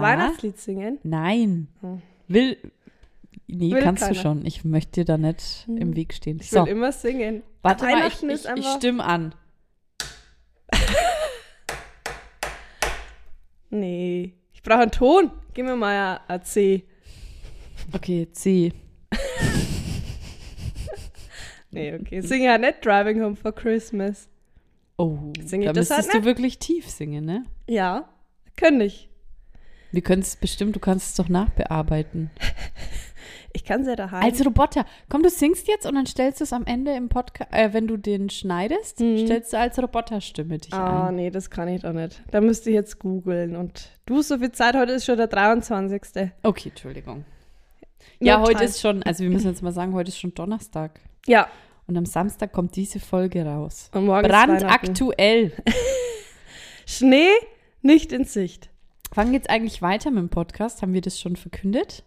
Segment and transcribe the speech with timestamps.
[0.00, 0.06] Na?
[0.08, 0.98] Weihnachtslied singen?
[1.02, 1.68] Nein.
[1.80, 2.02] Hm.
[2.28, 2.56] Will.
[3.46, 4.18] Nee, Will kannst du keiner.
[4.20, 4.46] schon.
[4.46, 5.76] Ich möchte dir da nicht Hm.
[5.78, 6.38] im Weg stehen.
[6.40, 7.42] Ich So, will immer singen.
[7.62, 9.34] warte mal, ich, ich, ich stimme an.
[13.70, 14.34] Nee.
[14.52, 15.30] Ich brauche einen Ton.
[15.54, 16.84] Gib mir mal ein- ein C.
[17.92, 18.72] Okay, C.
[21.72, 22.20] Nee, okay.
[22.20, 24.28] Sing ja nicht Driving Home for Christmas.
[24.96, 27.44] Oh, Sing ich da das halt müsstest du wirklich tief singen, ne?
[27.68, 28.08] Ja,
[28.56, 29.08] könnte ich.
[29.92, 32.30] Wir können es bestimmt, du kannst es doch nachbearbeiten.
[33.52, 34.22] Ich kann es ja daheim.
[34.22, 34.86] Als Roboter.
[35.08, 37.88] Komm, du singst jetzt und dann stellst du es am Ende im Podcast, äh, wenn
[37.88, 39.26] du den schneidest, Mhm.
[39.26, 41.16] stellst du als Roboterstimme dich Ah, ein.
[41.16, 42.22] nee, das kann ich doch nicht.
[42.30, 43.56] Da müsste ich jetzt googeln.
[43.56, 46.30] Und du, so viel Zeit, heute ist schon der 23.
[46.44, 47.24] Okay, Entschuldigung.
[48.20, 48.64] Ja, No heute time.
[48.66, 51.00] ist schon, also wir müssen jetzt mal sagen, heute ist schon Donnerstag.
[51.26, 51.48] Ja,
[51.88, 53.90] Und am Samstag kommt diese Folge raus.
[53.92, 54.28] und morgen.
[54.28, 55.52] Brandaktuell.
[56.86, 57.30] Schnee
[57.82, 58.69] nicht in Sicht.
[59.12, 60.82] Fangen jetzt eigentlich weiter mit dem Podcast?
[60.82, 62.04] Haben wir das schon verkündet?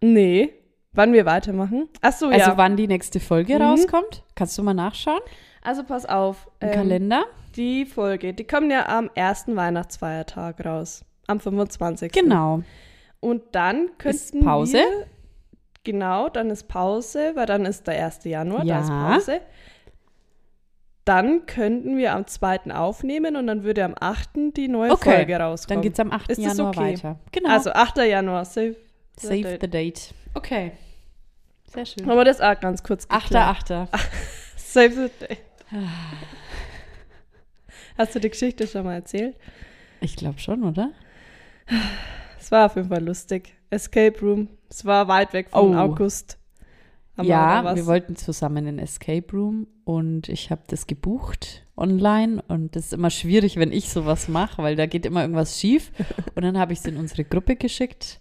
[0.00, 0.52] Nee.
[0.92, 1.88] Wann wir weitermachen?
[2.02, 2.56] Ach so, Also ja.
[2.58, 3.62] wann die nächste Folge Mhm.
[3.62, 4.24] rauskommt?
[4.34, 5.20] Kannst du mal nachschauen
[5.62, 6.50] Also pass auf.
[6.60, 7.24] im ähm, Kalender?
[7.56, 11.04] Die Folge, die kommt ja am ersten Weihnachtsfeiertag raus.
[11.28, 12.12] Am 25.
[12.12, 12.62] Genau.
[13.20, 14.72] Und dann Ist könnten Pause?
[14.78, 15.06] wir...
[15.84, 18.24] Genau, dann ist Pause, weil dann ist der 1.
[18.24, 19.12] Januar, da ist Ja.
[19.14, 19.40] Pause.
[21.04, 22.72] Dann könnten wir am 2.
[22.74, 24.30] aufnehmen und dann würde am 8.
[24.56, 25.78] die neue Okay, Folge rauskommen.
[25.78, 26.30] Dann geht's am 8.
[26.30, 26.92] Ist Januar okay?
[26.94, 27.18] weiter.
[27.32, 27.48] Genau.
[27.50, 27.96] Also 8.
[27.98, 28.76] Januar, save.
[29.18, 29.60] Save date.
[29.60, 30.14] the date.
[30.34, 30.72] Okay.
[31.64, 32.06] Sehr schön.
[32.06, 33.32] Haben wir das auch ganz kurz geklärt.
[33.70, 33.88] 8.8.
[34.56, 35.38] Save the date.
[37.98, 39.36] Hast du die Geschichte schon mal erzählt?
[40.00, 40.90] Ich glaube schon, oder?
[42.38, 43.54] Es war auf jeden Fall lustig.
[43.70, 44.48] Escape Room.
[44.70, 45.78] Es war weit weg von Oh.
[45.78, 46.38] August.
[47.16, 51.66] Haben wir ja, was- wir wollten zusammen in Escape Room und ich habe das gebucht
[51.76, 55.58] online und das ist immer schwierig, wenn ich sowas mache, weil da geht immer irgendwas
[55.60, 55.90] schief.
[56.34, 58.20] Und dann habe ich es in unsere Gruppe geschickt.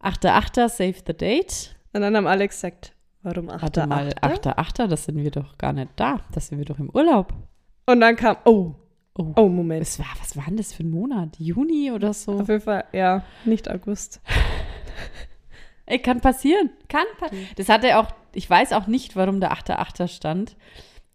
[0.00, 0.68] 8.8.
[0.68, 1.76] Save the date.
[1.92, 3.62] Und dann haben alle gesagt, warum 8.
[3.62, 4.46] Warte mal, 8.?
[4.48, 6.20] 8.8., das sind wir doch gar nicht da.
[6.32, 7.32] Das sind wir doch im Urlaub.
[7.86, 8.74] Und dann kam, oh,
[9.20, 9.82] Oh, oh, Moment.
[9.82, 11.36] es war, was war denn das für ein Monat?
[11.38, 12.38] Juni oder so?
[12.38, 14.20] Auf jeden Fall, ja, nicht August.
[15.88, 16.70] Ey, kann passieren.
[16.88, 17.46] Kann passieren.
[17.56, 20.06] Das hatte auch, ich weiß auch nicht, warum der 8.8.
[20.08, 20.54] stand,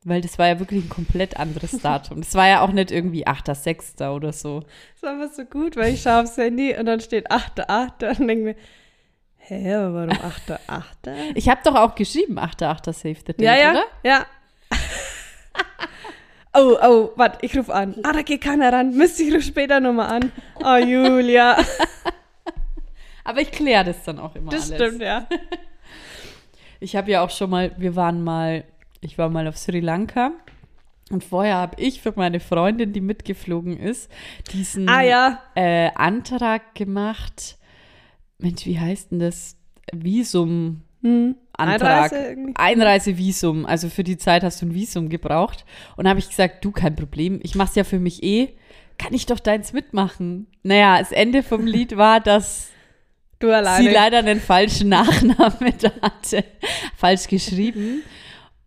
[0.03, 2.21] weil das war ja wirklich ein komplett anderes Datum.
[2.21, 4.09] Das war ja auch nicht irgendwie 8.6.
[4.09, 4.61] oder so.
[4.95, 8.19] Das war einfach so gut, weil ich schaue aufs Handy und dann steht 8.8.
[8.19, 8.55] und denke mir,
[9.37, 11.31] hä, warum 8.8.?
[11.35, 12.91] Ich habe doch auch geschrieben, 8.8.
[12.93, 13.83] Save the Date, Ja, ja, oder?
[14.03, 14.25] ja.
[16.55, 17.95] Oh, oh, warte, ich rufe an.
[18.03, 18.95] Ah, da geht keiner ran.
[18.95, 20.31] Mist, ich rufe später nochmal an.
[20.63, 21.57] Oh, Julia.
[23.23, 24.83] Aber ich kläre das dann auch immer Das alles.
[24.87, 25.27] stimmt, ja.
[26.79, 28.65] Ich habe ja auch schon mal, wir waren mal,
[28.99, 30.31] ich war mal auf Sri Lanka
[31.11, 34.11] und vorher habe ich für meine Freundin, die mitgeflogen ist,
[34.51, 35.39] diesen Ah, ja.
[35.55, 37.57] äh, Antrag gemacht.
[38.37, 39.55] Mensch, wie heißt denn das?
[39.93, 40.81] Visum.
[41.03, 41.35] Hm.
[41.53, 42.11] Antrag.
[42.11, 42.35] Einreise?
[42.55, 43.65] Einreisevisum.
[43.65, 45.63] Also für die Zeit hast du ein Visum gebraucht.
[45.95, 47.39] Und habe ich gesagt, du, kein Problem.
[47.43, 48.49] Ich mach's ja für mich eh.
[48.97, 50.47] Kann ich doch deins mitmachen?
[50.63, 52.71] Naja, das Ende vom Lied war, dass
[53.43, 53.83] Du alleine.
[53.83, 56.45] sie leider einen falschen Nachnamen da hatte.
[56.95, 58.01] Falsch geschrieben.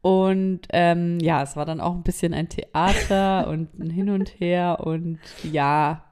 [0.02, 4.38] Und ähm, ja, es war dann auch ein bisschen ein Theater und ein Hin und
[4.38, 4.80] Her.
[4.84, 6.04] Und ja,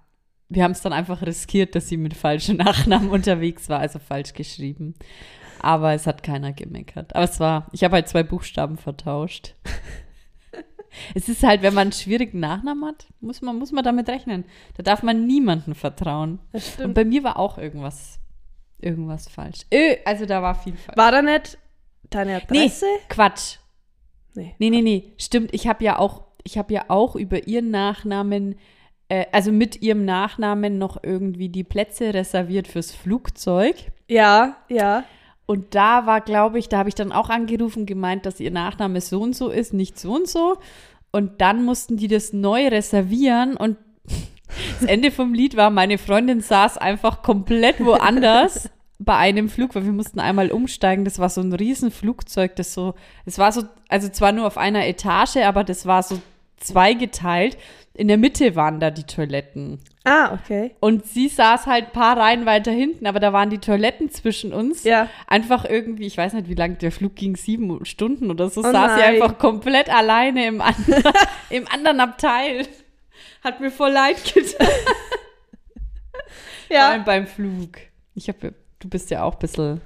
[0.49, 4.33] wir haben es dann einfach riskiert, dass sie mit falschen Nachnamen unterwegs war, also falsch
[4.33, 4.95] geschrieben.
[5.61, 7.15] Aber es hat keiner gemeckert.
[7.15, 9.57] Aber es war, ich habe halt zwei Buchstaben vertauscht.
[11.15, 14.47] es ist halt, wenn man einen schwierigen Nachnamen hat, muss man, muss man damit rechnen.
[14.79, 16.39] Da darf man niemandem vertrauen.
[16.83, 18.21] Und bei mir war auch irgendwas,
[18.85, 19.63] irgendwas falsch.
[19.73, 20.97] Ö, also da war viel falsch.
[20.97, 21.59] War da nicht
[22.11, 22.87] deine Adresse?
[23.09, 23.57] Quatsch.
[24.35, 24.55] Nee.
[24.59, 25.13] Nee, nee, nee.
[25.19, 28.57] Stimmt, ich habe ja auch, ich habe ja auch über ihren Nachnamen,
[29.09, 33.77] äh, also mit ihrem Nachnamen noch irgendwie die Plätze reserviert fürs Flugzeug.
[34.09, 35.05] Ja, ja.
[35.47, 39.01] Und da war, glaube ich, da habe ich dann auch angerufen, gemeint, dass ihr Nachname
[39.01, 40.57] so und so ist, nicht so und so.
[41.13, 43.77] Und dann mussten die das neu reservieren und
[44.81, 49.85] das Ende vom Lied war, meine Freundin saß einfach komplett woanders bei einem Flug, weil
[49.85, 51.05] wir mussten einmal umsteigen.
[51.05, 52.95] Das war so ein Riesenflugzeug, das so,
[53.25, 56.21] es war so, also zwar nur auf einer Etage, aber das war so
[56.59, 57.57] zweigeteilt.
[57.97, 59.79] In der Mitte waren da die Toiletten.
[60.03, 60.73] Ah, okay.
[60.81, 64.53] Und sie saß halt ein paar Reihen weiter hinten, aber da waren die Toiletten zwischen
[64.53, 64.83] uns.
[64.83, 65.09] Ja.
[65.29, 68.65] Einfach irgendwie, ich weiß nicht, wie lange der Flug ging, sieben Stunden oder so, Oh
[68.65, 69.15] saß sie nein.
[69.15, 71.05] einfach komplett alleine im, anderen
[71.51, 72.67] im anderen Abteil.
[73.45, 74.67] Hat mir voll leid getan.
[76.69, 76.91] Vor Ja.
[76.91, 77.79] allem beim Flug.
[78.15, 79.81] Ich habe, du bist ja auch ein bisschen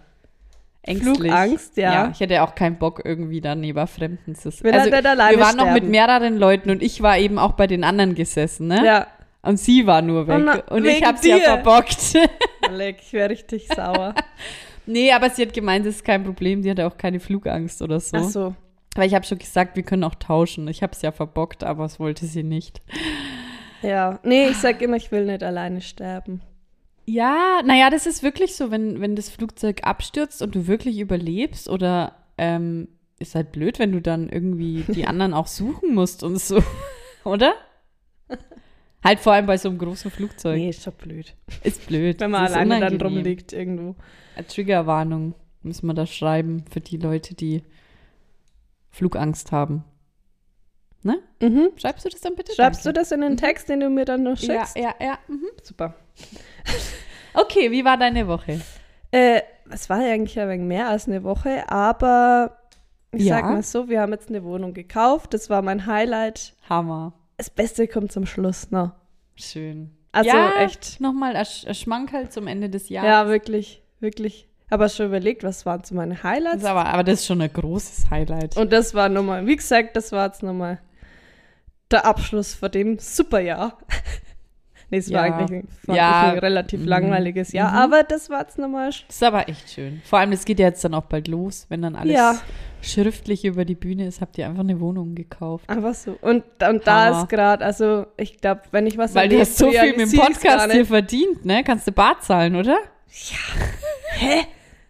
[0.83, 1.17] ängstlich.
[1.17, 2.11] Flugangst, ja.
[2.13, 4.65] Ich hätte auch keinen Bock, irgendwie dann neben Fremden zu nicht
[5.07, 5.91] alleine wir waren noch mit sterben.
[5.91, 8.85] mehreren Leuten und ich war eben auch bei den anderen gesessen, ne?
[8.85, 9.07] Ja,
[9.43, 10.43] Und sie war nur weg.
[10.45, 12.15] Na, und ich wegen hab's ja verbockt.
[12.71, 14.15] leck, ich wäre richtig sauer.
[14.87, 16.63] nee, aber sie hat gemeint, das ist kein Problem.
[16.63, 18.17] Sie hatte auch keine Flugangst oder so.
[18.17, 18.55] Ach so.
[18.95, 20.67] Weil ich habe schon gesagt, wir können auch tauschen.
[20.69, 22.83] Ich habe es ja verbockt, aber es wollte sie nicht.
[23.83, 26.41] Ja, nee, ich sag immer, ich will nicht alleine sterben.
[27.07, 31.69] Ja, naja, das ist wirklich so, wenn, wenn das Flugzeug abstürzt und du wirklich überlebst
[31.69, 32.89] oder ähm,
[33.19, 36.63] ist halt blöd, wenn du dann irgendwie die anderen auch suchen musst und so,
[37.25, 37.55] oder?
[39.03, 40.57] Halt vor allem bei so einem großen Flugzeug.
[40.57, 41.35] Nee, ist schon blöd.
[41.63, 42.21] Ist blöd.
[42.21, 43.95] Wenn man Das alleine dann rumliegt irgendwo.
[44.37, 47.63] Eine Triggerwarnung müssen wir da schreiben für die Leute, die
[48.91, 49.85] Flugangst haben.
[51.09, 51.19] Ne?
[51.41, 51.71] Mhm.
[51.77, 52.53] Schreibst du das dann bitte?
[52.55, 53.01] Schreibst du Danke.
[53.01, 54.77] das in den Text, den du mir dann noch Ja, schickst?
[54.77, 55.19] ja, ja.
[55.29, 55.47] Mhm.
[55.63, 55.95] Super.
[57.35, 58.61] Okay, wie war deine Woche?
[59.13, 62.59] Äh, es war ja eigentlich ein wenig mehr als eine Woche, aber
[63.13, 63.37] ich Ja.
[63.37, 65.35] sag mal so, wir haben jetzt eine Wohnung gekauft.
[65.35, 66.55] Das war mein Highlight.
[66.69, 67.13] Hammer.
[67.37, 68.93] Das Beste kommt zum Schluss noch.
[69.37, 69.93] Schön.
[70.11, 71.01] Also ja, echt.
[71.01, 73.31] Nochmal ein Sch- ein Schmankerl zum Ende des Ja, Jahres.
[73.31, 74.49] wirklich, wirklich.
[74.71, 76.57] Aber schon überlegt, was waren so meine Das Highlights?
[76.63, 78.57] ist aber, aber das ist schon ein großes Highlight.
[78.57, 80.79] Und das war nochmal, wie gesagt, das war jetzt nochmal
[81.91, 83.79] der Abschluss von dem Superjahr.
[84.91, 85.35] nee, es war Ja.
[85.37, 86.33] eigentlich war Ja.
[86.33, 86.87] ein relativ Mhm.
[86.89, 87.79] langweiliges Jahr, Mhm.
[87.79, 88.89] aber das war jetzt nochmal.
[88.89, 90.03] das ist aber echt schön.
[90.05, 92.37] Vor allem, es geht ja jetzt dann auch bald los, wenn dann alles Ja.
[92.81, 95.69] schriftlich über die Bühne ist, habt ihr einfach eine Wohnung gekauft.
[95.69, 96.17] Einfach so.
[96.21, 99.71] Und, und da ist gerade, also ich glaube, wenn ich was Weil du hast so
[99.71, 101.65] viel mit dem Podcast hier verdient, ne?
[101.65, 102.79] Kannst du Bar zahlen, oder?
[104.13, 104.43] Hä?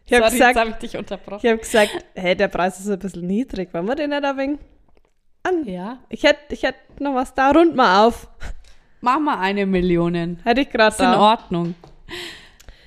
[0.06, 1.40] Ich habe gesagt, habe ich dich unterbrochen.
[1.46, 3.72] ich hab gesagt, hey, der Preis ist ein bisschen niedrig.
[3.74, 4.58] Wollen wir den nicht ein wenig
[5.43, 5.64] an?
[5.64, 5.99] Ja.
[6.08, 8.29] Ich hätte ich hätt noch was da, rund mal auf.
[9.00, 10.38] Mach mal eine Million.
[10.44, 11.06] Hätte ich gerade Ist in.
[11.06, 11.75] Ordnung.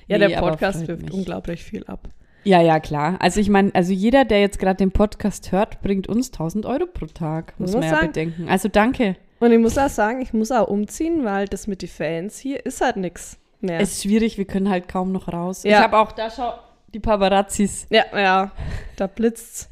[0.06, 1.12] Ja, Nee, der Podcast wirft mich.
[1.12, 2.08] unglaublich viel ab.
[2.44, 3.16] Ja, ja, klar.
[3.20, 6.86] Also ich meine, also jeder, der jetzt gerade den Podcast hört, bringt uns 1000 Euro
[6.86, 8.06] pro Tag, muss Muss man ja sagen.
[8.08, 8.48] bedenken.
[8.48, 9.16] Also danke.
[9.38, 12.64] Und ich muss auch sagen, ich muss auch umziehen, weil das mit den Fans hier
[12.66, 13.80] ist halt nix mehr.
[13.80, 15.62] Es ist schwierig, wir können halt kaum noch raus.
[15.62, 15.78] Ja.
[15.78, 16.52] Ich habe auch, da schau,
[16.92, 17.86] die Paparazzis.
[17.90, 18.50] ja, ja,
[18.96, 19.68] da blitzt's.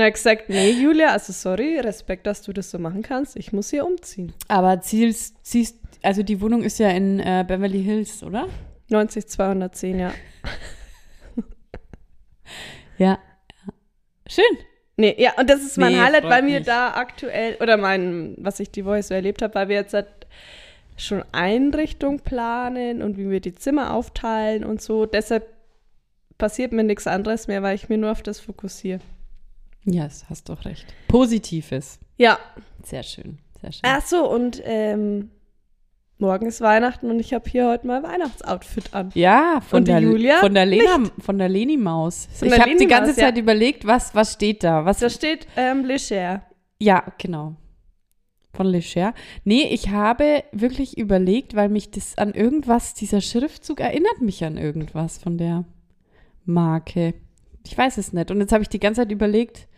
[0.00, 3.36] Na, ich gesagt, nee, Julia, also sorry, Respekt, dass du das so machen kannst.
[3.36, 4.32] Ich muss hier umziehen.
[4.48, 8.48] Aber zielst, ziehst, also die Wohnung ist ja in äh, Beverly Hills, oder?
[8.88, 10.14] 90, 210, ja.
[12.96, 13.18] Ja.
[14.26, 14.42] Schön.
[14.96, 16.66] Nee, ja, und das ist mein Nee, Highlight, weil wir mich.
[16.66, 20.08] da aktuell, oder mein, was ich die Woche so erlebt habe, weil wir jetzt halt
[20.96, 25.04] schon Einrichtung planen und wie wir die Zimmer aufteilen und so.
[25.04, 25.46] Deshalb
[26.38, 29.00] passiert mir nichts anderes mehr, weil ich mir nur auf das fokussiere.
[29.84, 30.86] Ja, das hast doch recht.
[31.08, 31.98] Positives.
[32.16, 32.38] Ja,
[32.84, 33.38] Sehr schön.
[33.60, 33.80] Sehr schön.
[33.84, 35.30] ach so, und ähm,
[36.18, 39.10] morgen ist Weihnachten und ich habe hier heute mal Weihnachtsoutfit an.
[39.14, 42.28] Ja, von Und der, Julia von der Lena, von der Leni Maus.
[42.32, 43.24] Von Ich habe die ganze Maus, ja.
[43.26, 44.84] Zeit überlegt, was, was steht da?
[44.84, 46.42] Was, Da steht ähm, Leger.
[46.78, 47.56] ja, genau.
[48.52, 49.14] Von Lecher.
[49.44, 54.56] Nee, ich habe wirklich überlegt, weil mich das an irgendwas, dieser Schriftzug erinnert mich an
[54.58, 55.64] irgendwas von der
[56.44, 57.14] Marke.
[57.64, 58.30] Ich weiß es nicht.
[58.30, 59.68] Und jetzt habe ich die ganze Zeit überlegt,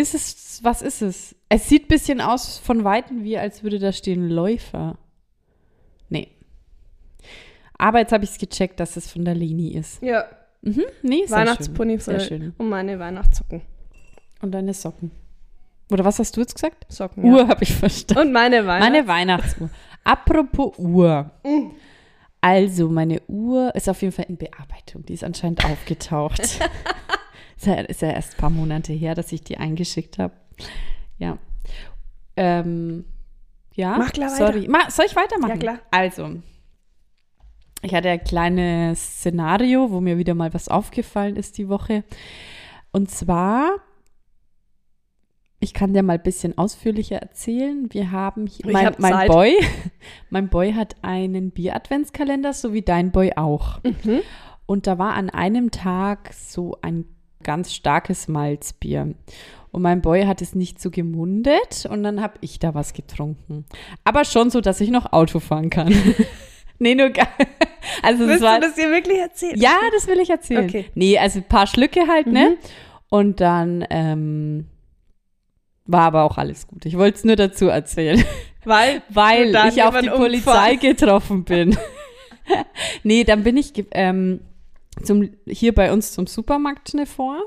[0.00, 1.36] ist es, was ist es?
[1.48, 4.98] Es sieht ein bisschen aus von Weitem wie, als würde da stehen Läufer.
[6.08, 6.28] Nee.
[7.78, 10.02] Aber jetzt habe ich es gecheckt, dass es von der Leni ist.
[10.02, 10.24] Ja,
[10.62, 12.00] Mhm, nee, sehr Weihnachtspony schön.
[12.00, 12.54] Sehr schön.
[12.58, 13.62] und meine Weihnachtssocken.
[14.42, 15.10] Und deine Socken.
[15.90, 16.86] Oder was hast du jetzt gesagt?
[16.92, 17.32] Socken, ja.
[17.32, 18.28] Uhr habe ich verstanden.
[18.28, 18.92] Und meine Weihnachts...
[18.92, 19.70] Meine Weihnachtsuhr.
[20.04, 21.30] Apropos Uhr.
[22.40, 25.04] Also, meine Uhr ist auf jeden Fall in Bearbeitung.
[25.04, 26.40] Die ist anscheinend aufgetaucht.
[27.60, 30.34] ist, ja, ist ja erst ein paar Monate her, dass ich die eingeschickt habe.
[31.18, 31.38] Ja.
[32.36, 33.04] Ähm,
[33.74, 33.98] ja.
[33.98, 34.52] Mach klar weiter.
[34.52, 34.68] Sorry.
[34.68, 35.50] Ma, soll ich weitermachen?
[35.50, 35.78] Ja, klar.
[35.90, 36.36] Also,
[37.82, 42.04] ich hatte ein kleines Szenario, wo mir wieder mal was aufgefallen ist die Woche.
[42.92, 43.76] Und zwar,
[45.60, 47.88] ich kann dir mal ein bisschen ausführlicher erzählen.
[47.90, 49.28] Wir haben hier, mein, mein.
[49.28, 49.54] Boy,
[50.30, 53.82] mein Boy hat einen Bier-Adventskalender, so wie dein Boy auch.
[53.82, 54.20] Mhm.
[54.64, 57.04] Und da war an einem Tag so ein
[57.42, 59.14] ganz starkes Malzbier.
[59.72, 63.64] Und mein Boy hat es nicht so gemundet und dann habe ich da was getrunken.
[64.04, 65.94] Aber schon so, dass ich noch Auto fahren kann.
[66.78, 67.28] nee, nur gar.
[68.02, 69.58] Also Willst war, du das dir wirklich erzählen?
[69.58, 70.68] ja, das will ich erzählen.
[70.68, 70.84] Okay.
[70.94, 72.50] Nee, also ein paar Schlücke halt, ne?
[72.50, 72.56] Mhm.
[73.08, 74.66] Und dann ähm,
[75.86, 76.84] war aber auch alles gut.
[76.84, 78.22] Ich wollte es nur dazu erzählen,
[78.64, 80.78] Weil, weil ich auf die Polizei umfahren.
[80.80, 81.76] getroffen bin.
[83.02, 84.40] nee, dann bin ich ähm,
[85.02, 87.40] zum, hier bei uns zum Supermarkt schnell vor,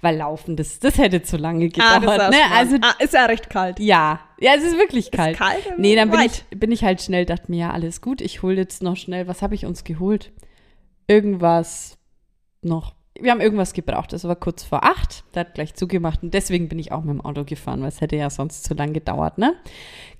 [0.00, 2.22] weil laufen, das, das hätte zu lange ah, gedauert.
[2.22, 2.44] ist, ne?
[2.52, 3.80] Also ah, ist ja recht kalt.
[3.80, 5.32] ja, ja, es ist wirklich kalt.
[5.32, 5.78] Ist kalt?
[5.78, 6.44] Nee, dann bin Weit.
[6.50, 9.26] ich, bin ich halt schnell, dachte mir, ja, alles gut, ich hole jetzt noch schnell,
[9.26, 10.32] was habe ich uns geholt?
[11.08, 11.98] Irgendwas
[12.62, 14.12] noch wir haben irgendwas gebraucht.
[14.12, 15.24] Das war kurz vor acht.
[15.34, 18.00] Der hat gleich zugemacht und deswegen bin ich auch mit dem Auto gefahren, weil es
[18.00, 19.54] hätte ja sonst zu lang gedauert, ne?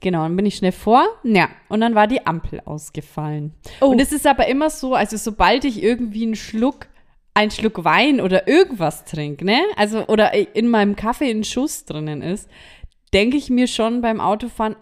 [0.00, 1.04] Genau, dann bin ich schnell vor.
[1.22, 3.54] Ja, und dann war die Ampel ausgefallen.
[3.80, 3.86] Oh.
[3.86, 6.88] Und es ist aber immer so, also sobald ich irgendwie einen Schluck,
[7.34, 9.60] einen Schluck Wein oder irgendwas trinke, ne?
[9.76, 12.48] Also, oder in meinem Kaffee ein Schuss drinnen ist,
[13.12, 14.76] denke ich mir schon beim Autofahren,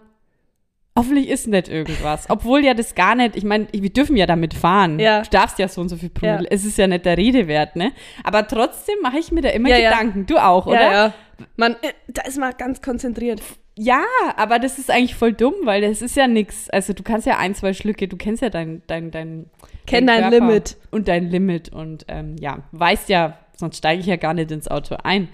[0.99, 2.29] hoffentlich ist nicht irgendwas.
[2.29, 4.99] Obwohl ja das gar nicht, ich meine, wir dürfen ja damit fahren.
[4.99, 5.21] Ja.
[5.21, 6.43] Du darfst ja so und so viel Promille.
[6.43, 6.49] Ja.
[6.51, 7.93] Es ist ja nicht der Rede wert, ne?
[8.23, 9.89] Aber trotzdem mache ich mir da immer Ja.
[9.89, 10.25] Gedanken.
[10.25, 10.91] Du auch, oder?
[10.91, 11.13] Ja.
[11.55, 13.41] Man, äh, da ist man ganz konzentriert.
[13.77, 14.03] Ja,
[14.35, 16.69] aber das ist eigentlich voll dumm, weil das ist ja nix.
[16.69, 19.45] Also du kannst ja ein, zwei Schlücke, du kennst ja dein, dein, dein,
[19.87, 20.75] Kenn dein dein Limit.
[20.91, 24.67] Und dein Limit und ähm, ja, weißt ja, sonst steige ich ja gar nicht ins
[24.67, 25.29] Auto ein.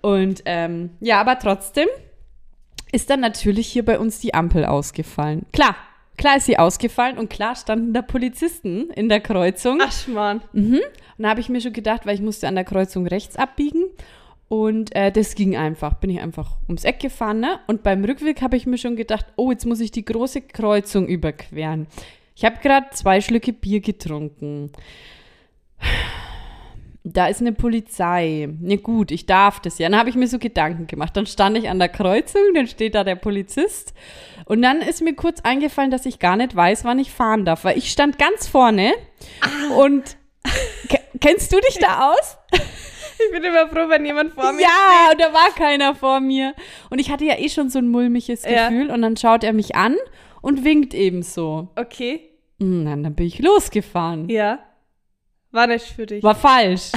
[0.00, 1.86] Und ähm, ja, aber trotzdem
[2.94, 5.46] ist dann natürlich hier bei uns die Ampel ausgefallen.
[5.52, 5.74] Klar,
[6.16, 9.80] klar ist sie ausgefallen und klar standen da Polizisten in der Kreuzung.
[9.82, 10.42] Ach, Schmarrn.
[10.52, 10.80] Mhm.
[11.18, 13.82] Und da habe ich mir schon gedacht, weil ich musste an der Kreuzung rechts abbiegen.
[14.48, 15.94] Und äh, das ging einfach.
[15.94, 17.40] Bin ich einfach ums Eck gefahren.
[17.40, 17.58] Ne?
[17.66, 21.08] Und beim Rückweg habe ich mir schon gedacht, oh, jetzt muss ich die große Kreuzung
[21.08, 21.88] überqueren.
[22.36, 24.70] Ich habe gerade zwei Schlücke Bier getrunken.
[27.06, 28.48] Da ist eine Polizei.
[28.60, 29.88] Ne, gut, ich darf das ja.
[29.90, 31.14] Dann habe ich mir so Gedanken gemacht.
[31.14, 33.92] Dann stand ich an der Kreuzung, dann steht da der Polizist.
[34.46, 37.64] Und dann ist mir kurz eingefallen, dass ich gar nicht weiß, wann ich fahren darf.
[37.64, 38.92] Weil ich stand ganz vorne
[39.78, 40.16] und
[40.88, 42.38] ke- kennst du dich da aus?
[42.52, 46.54] Ich bin immer froh, wenn jemand vor mir Ja, und da war keiner vor mir.
[46.90, 48.68] Und ich hatte ja eh schon so ein mulmiges Ja.
[48.68, 48.90] Gefühl.
[48.90, 49.94] Und dann schaut er mich an
[50.40, 51.68] und winkt ebenso.
[51.76, 52.30] Okay.
[52.60, 54.28] Und dann, dann bin ich losgefahren.
[54.30, 54.58] Ja.
[55.54, 56.22] War nicht für dich.
[56.22, 56.90] War falsch.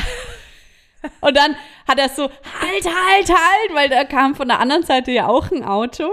[1.22, 1.56] Und dann
[1.88, 5.52] hat er so, halt, halt, halt, weil da kam von der anderen Seite ja auch
[5.52, 6.10] ein Auto.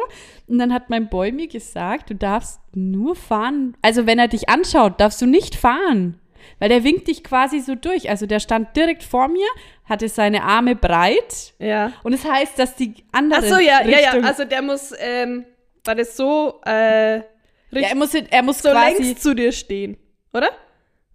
[0.47, 3.79] Und dann hat mein Boy mir gesagt, du darfst nur fahren.
[3.81, 6.21] Also wenn er dich anschaut, darfst du nicht fahren.
[6.59, 8.11] Weil der winkt dich quasi so durch.
[8.11, 9.47] Also der stand direkt vor mir,
[9.87, 11.55] hatte seine Arme breit.
[11.59, 11.93] Ja.
[12.03, 13.97] Und es heißt, dass die andere Ach so, ja, ja, ja.
[14.11, 15.47] Richtung, Also der muss, ähm,
[15.83, 17.25] war das so, äh, ja,
[17.73, 19.97] richtig, er muss, er muss so quasi, längs zu dir stehen,
[20.35, 20.51] oder?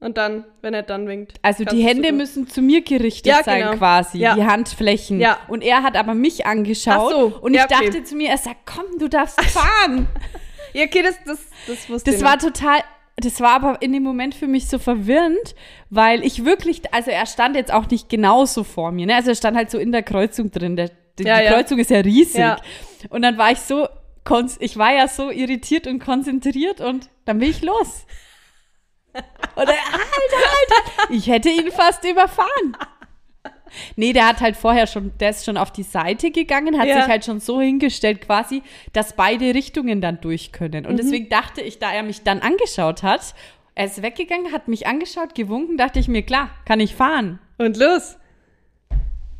[0.02, 1.34] Und dann, wenn er dann winkt.
[1.42, 3.74] also die Hände müssen zu mir gerichtet Ja, sein genau.
[3.78, 4.34] quasi, Ja.
[4.36, 5.20] die Handflächen.
[5.20, 5.38] Ja.
[5.50, 7.86] Und er hat aber mich angeschaut Ach so, und ich okay.
[7.86, 10.08] dachte zu mir, er sagt, komm, du darfst fahren.
[10.74, 12.44] Ja, okay, das, das, das wusste Das ich war nicht.
[12.46, 12.80] total,
[13.18, 15.54] das war aber in dem Moment für mich so verwirrend,
[15.90, 19.16] weil ich wirklich, also er stand jetzt auch nicht genauso vor mir, ne?
[19.16, 20.78] Also er stand halt so in der Kreuzung drin.
[20.78, 21.30] Der, die, die.
[21.30, 22.40] Kreuzung ist ja riesig.
[22.40, 22.56] Ja.
[23.10, 23.88] Und dann war ich so,
[24.60, 28.06] ich war ja so irritiert und konzentriert und dann bin ich los.
[29.56, 32.78] Und er, halt, halt, ich hätte ihn fast überfahren.
[33.96, 37.02] Nee, der hat halt vorher schon, der ist schon auf die Seite gegangen, hat Ja.
[37.02, 38.64] sich halt schon so hingestellt quasi,
[38.94, 40.84] dass beide Richtungen dann durch können.
[40.84, 40.90] Mhm.
[40.90, 43.36] Und deswegen dachte ich, da er mich dann angeschaut hat,
[43.76, 47.40] er ist weggegangen, hat mich angeschaut, gewunken, dachte ich mir, klar, kann ich fahren.
[47.58, 48.18] Und los.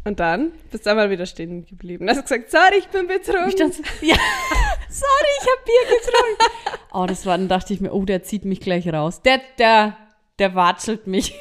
[0.10, 2.10] Und dann bist du einmal wieder stehen geblieben.
[2.10, 3.48] Hast gesagt, sorry, ich bin betrunken.
[3.48, 4.16] Ich so, ja,
[4.90, 6.82] sorry, ich habe Bier getrunken.
[6.92, 9.22] Oh, das war, dann dachte ich mir, oh, der zieht mich gleich raus.
[9.22, 9.96] Der, der,
[10.40, 11.36] der watschelt mich.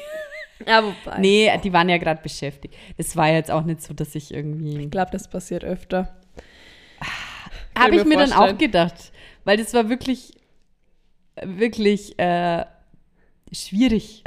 [0.67, 1.17] ja, wobei.
[1.17, 2.75] Nee, die waren ja gerade beschäftigt.
[2.95, 4.83] Es war jetzt auch nicht so, dass ich irgendwie.
[4.83, 6.15] Ich glaube, das passiert öfter.
[7.75, 8.55] Habe ich mir mir dann vorstellen.
[8.55, 9.11] auch gedacht.
[9.45, 10.33] Weil das war wirklich,
[11.43, 12.65] wirklich äh,
[13.51, 14.23] schwierig.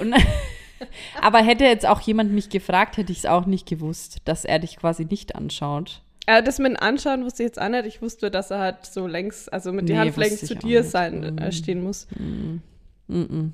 [0.00, 0.14] Und,
[1.20, 4.58] aber hätte jetzt auch jemand mich gefragt, hätte ich es auch nicht gewusst, dass er
[4.58, 6.02] dich quasi nicht anschaut.
[6.26, 7.86] Äh, das mit dem Anschauen wusste ich jetzt auch nicht.
[7.86, 10.80] Ich wusste, dass er halt so längs, also mit den Nee, Handflächen wusste zu dir
[10.82, 10.90] nicht.
[10.90, 12.06] sein, äh, stehen muss.
[13.08, 13.50] Mm-mm.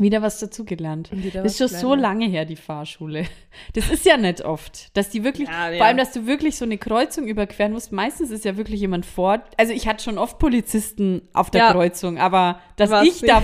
[0.00, 1.10] Wieder was dazugelernt.
[1.34, 2.02] Das ist schon so gelernt.
[2.02, 3.24] lange her, die Fahrschule.
[3.72, 5.78] Das ist ja nicht oft, dass die wirklich, Ja, ja.
[5.78, 7.90] vor allem, dass du wirklich so eine Kreuzung überqueren musst.
[7.90, 9.42] Meistens ist ja wirklich jemand vor.
[9.56, 11.72] Also ich hatte schon oft Polizisten auf der Ja.
[11.72, 13.42] Kreuzung, aber dass Was ich da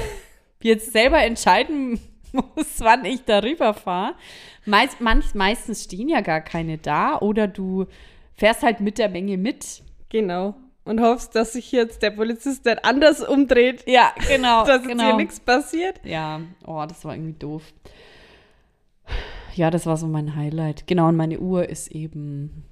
[0.62, 1.98] jetzt selber entscheiden
[2.34, 4.14] muss, wann ich darüber fahre.
[4.66, 7.86] Meist, manch, meistens stehen ja gar keine da oder du
[8.34, 9.82] fährst halt mit der Menge mit.
[10.10, 10.54] Genau.
[10.84, 14.64] Und hoffst, dass sich jetzt der Polizist dann anders umdreht, Ja, genau.
[14.66, 15.04] dass genau.
[15.04, 15.98] hier nichts passiert.
[16.04, 17.62] Ja, oh, das war irgendwie doof.
[19.54, 20.86] Ja, das war so mein Highlight.
[20.86, 22.64] Genau, und meine Uhr ist eben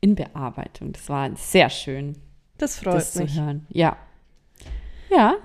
[0.00, 0.92] in Bearbeitung.
[0.92, 2.16] Das war sehr schön,
[2.58, 3.32] Das freut das mich.
[3.32, 3.66] zu hören.
[3.70, 3.96] Ja.
[5.10, 5.36] Ja.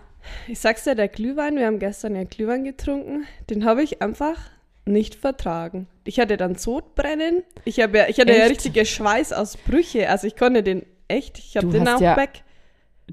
[0.48, 4.38] Ich sag's dir, der Glühwein, wir haben gestern ja Glühwein getrunken, den habe ich einfach
[4.86, 5.88] nicht vertragen.
[6.04, 7.44] Ich hatte dann Sodbrennen.
[7.66, 8.52] Ich, hab ja, ich hatte ja Echt?
[8.52, 10.10] richtige Schweißausbrüche.
[10.10, 12.44] Also ich konnte den echt, ich habe den auch ja weg.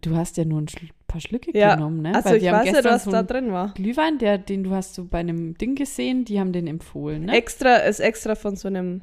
[0.01, 0.67] Du hast ja nur ein
[1.07, 2.15] paar Schlücke Ja, genommen, ne?
[2.15, 3.73] also Weil ich weiß ja, was so da drin war.
[3.75, 7.37] Glühwein, der, den du hast so bei einem Ding gesehen, die haben den empfohlen, ne?
[7.37, 9.01] Extra, ist extra von so einem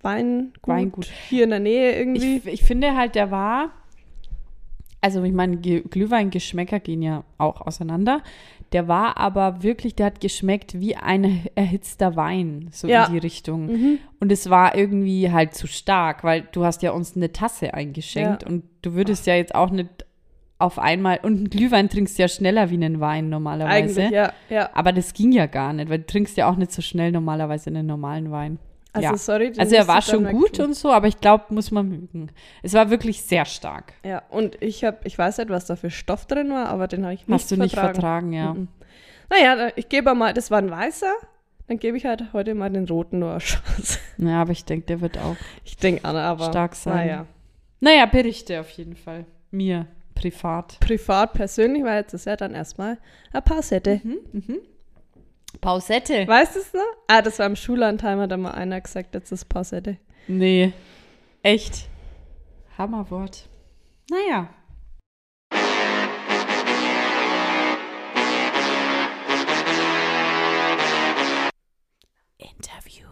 [0.00, 1.06] Weingut, Weingut.
[1.28, 2.36] hier in der Nähe irgendwie.
[2.38, 3.70] Ich, ich finde halt, der war
[5.02, 8.22] also ich meine, Ge- Glühweingeschmäcker gehen ja auch auseinander.
[8.72, 13.04] Der war aber wirklich, der hat geschmeckt wie ein erhitzter Wein, so Ja.
[13.04, 13.98] in die Richtung.
[14.18, 18.42] Und es war irgendwie halt zu stark, weil du hast ja uns eine Tasse eingeschenkt
[18.44, 18.48] Ja.
[18.48, 19.90] und du würdest ja jetzt auch nicht
[20.58, 24.00] auf einmal, und einen Glühwein trinkst du ja schneller wie einen Wein normalerweise.
[24.04, 24.70] Eigentlich, ja, ja.
[24.74, 27.68] Aber das ging ja gar nicht, weil du trinkst ja auch nicht so schnell normalerweise
[27.68, 28.58] einen normalen Wein.
[28.94, 29.16] Also ja.
[29.16, 29.52] sorry.
[29.56, 30.64] Also er war schon gut kriegen.
[30.68, 32.30] und so, aber ich glaube, muss man mögen.
[32.62, 33.94] Es war wirklich sehr stark.
[34.04, 37.04] Ja, und ich habe, ich weiß nicht, was da für Stoff drin war, aber den
[37.04, 38.32] habe ich nicht Hast du nicht vertragen.
[38.32, 38.52] ja.
[38.52, 38.68] Mhm.
[39.30, 41.12] Naja, da- ich gebe mal, das war ein weißer,
[41.68, 43.98] dann gebe ich halt heute mal den roten nur eine Chance.
[44.18, 46.44] Ja, aber ich denke, der wird auch Ich Anna, aber.
[46.44, 46.94] stark sein.
[46.94, 47.26] Naja.
[47.80, 49.24] Naja, berichte auf jeden Fall.
[49.50, 50.78] Mir, privat.
[50.80, 52.98] Privat, persönlich war jetzt das ja dann erstmal
[53.32, 54.00] eine Passette.
[54.04, 54.58] Mhm.
[55.60, 56.26] Pausette.
[56.26, 56.80] Weißt du es noch?
[57.06, 59.98] Ah, das war im Schullandheim, hat da mal einer gesagt, jetzt ist Passette.
[60.28, 60.72] Nee,
[61.42, 61.88] echt.
[62.78, 63.48] Hammerwort.
[64.10, 64.48] Naja.
[72.38, 73.06] Interview.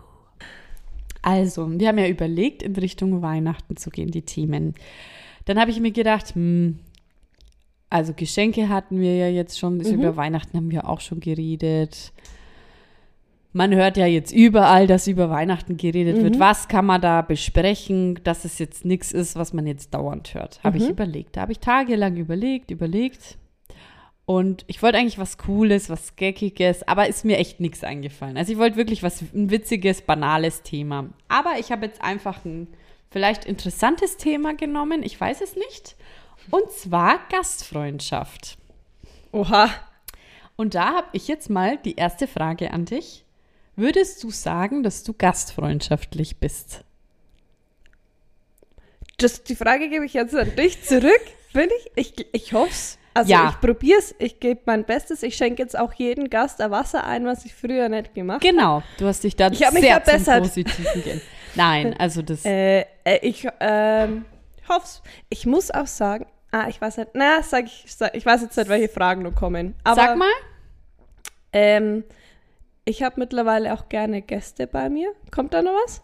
[1.22, 4.74] Also, wir haben ja überlegt, in Richtung Weihnachten zu gehen, die Themen.
[5.44, 6.78] Dann habe ich mir gedacht, hm,
[7.90, 9.84] also Geschenke hatten wir ja jetzt schon, Mhm.
[9.86, 12.12] über Weihnachten haben wir auch schon geredet.
[13.52, 16.36] Man hört ja jetzt überall, dass über Weihnachten geredet wird.
[16.36, 16.40] Mhm.
[16.40, 20.62] Was kann man da besprechen, dass es jetzt nichts ist, was man jetzt dauernd hört?
[20.62, 20.90] Habe ich Mhm.
[20.90, 21.36] überlegt.
[21.36, 23.38] Da habe ich tagelang überlegt, überlegt.
[24.24, 28.36] Und ich wollte eigentlich was Cooles, was Geckiges, aber ist mir echt nichts eingefallen.
[28.36, 31.08] Also ich wollte wirklich was, ein witziges, banales Thema.
[31.26, 32.68] Aber ich habe jetzt einfach ein
[33.10, 35.96] vielleicht interessantes Thema genommen, ich weiß es nicht.
[36.50, 38.58] Und zwar Gastfreundschaft.
[39.32, 39.68] Oha.
[40.56, 43.24] Und da habe ich jetzt mal die erste Frage an dich.
[43.76, 46.84] Würdest du sagen, dass du gastfreundschaftlich bist?
[49.18, 51.20] Das, die Frage gebe ich jetzt an dich zurück.
[51.52, 51.90] Bin ich?
[52.18, 52.98] Ich, ich hoffe es.
[53.12, 53.50] Also Ja.
[53.50, 55.22] ich probiere es, ich gebe mein Bestes.
[55.24, 58.52] Ich schenke jetzt auch jedem Gast ein Wasser ein, was ich früher nicht gemacht habe.
[58.52, 60.36] Genau, du hast dich da Ich hab mich sehr verbessert.
[60.44, 61.20] zum Positiven gehen.
[61.56, 62.44] Nein, also das.
[62.44, 64.24] Äh, äh, ich ähm,
[64.68, 65.02] hoffe es.
[65.28, 68.56] Ich muss auch sagen, ah, ich weiß nicht, na, sag ich, sag, ich weiß jetzt
[68.56, 69.74] nicht, welche Fragen noch kommen.
[69.84, 70.28] Aber, sag mal.
[71.52, 72.04] Ähm,
[72.84, 75.12] ich habe mittlerweile auch gerne Gäste bei mir.
[75.30, 76.02] Kommt da noch was?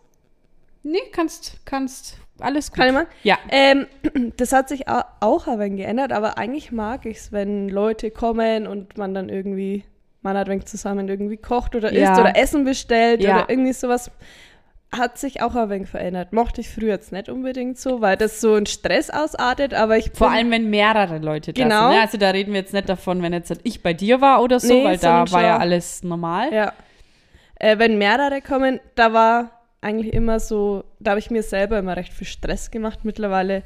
[0.83, 2.79] Nee, kannst, kannst, alles gut.
[2.79, 3.07] Kann ich mal?
[3.23, 3.39] Ja.
[3.51, 3.87] Ähm,
[4.37, 8.11] das hat sich au- auch ein wenig geändert, aber eigentlich mag ich es, wenn Leute
[8.11, 9.85] kommen und man dann irgendwie,
[10.23, 12.11] man hat ein wenig zusammen irgendwie kocht oder Ja.
[12.13, 13.37] isst oder Essen bestellt Ja.
[13.39, 14.11] oder irgendwie sowas.
[14.97, 16.33] Hat sich auch ein wenig verändert.
[16.33, 20.11] Mochte ich früher jetzt nicht unbedingt so, weil das so in Stress ausartet, aber ich
[20.15, 21.89] Vor allem, wenn mehrere Leute da Genau.
[21.89, 21.97] sind.
[21.97, 22.01] Ne?
[22.03, 24.73] Also da reden wir jetzt nicht davon, wenn jetzt ich bei dir war oder so,
[24.73, 26.53] Nee, weil da war ja alles normal.
[26.53, 26.73] Ja.
[27.57, 31.97] Äh, wenn mehrere kommen, da war eigentlich immer so, da habe ich mir selber immer
[31.97, 33.01] recht viel Stress gemacht.
[33.05, 33.63] Mittlerweile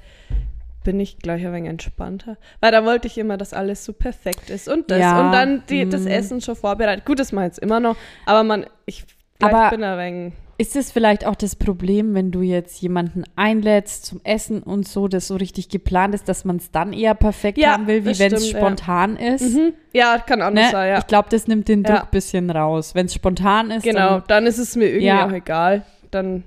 [0.85, 2.37] bin ich gleich ein wenig entspannter.
[2.61, 4.99] Weil da wollte ich immer, dass alles so perfekt ist und das.
[5.01, 6.09] Ja, Und dann die, das mm.
[6.09, 7.05] Essen schon vorbereitet.
[7.05, 9.05] Gut, das mache ich jetzt immer noch, aber man, ich
[9.41, 10.33] Aber- ich bin ein wenig.
[10.61, 15.09] Ist es vielleicht auch das Problem, wenn du jetzt jemanden einlädst zum Essen und so,
[15.09, 18.19] das so richtig geplant ist, dass man es dann eher perfekt Ja, haben will, wie
[18.19, 18.67] wenn es stimmt, ja.
[18.69, 19.55] spontan ist?
[19.55, 19.73] Mhm.
[19.93, 20.71] Ja, kann anders Ne?
[20.71, 20.99] sein, ja.
[20.99, 22.95] Ich glaube, das nimmt den Druck ein bisschen raus.
[22.95, 25.27] Wenn es spontan ist, Genau, dann dann ist es mir irgendwie Ja.
[25.27, 25.85] auch egal.
[26.11, 26.45] Dann,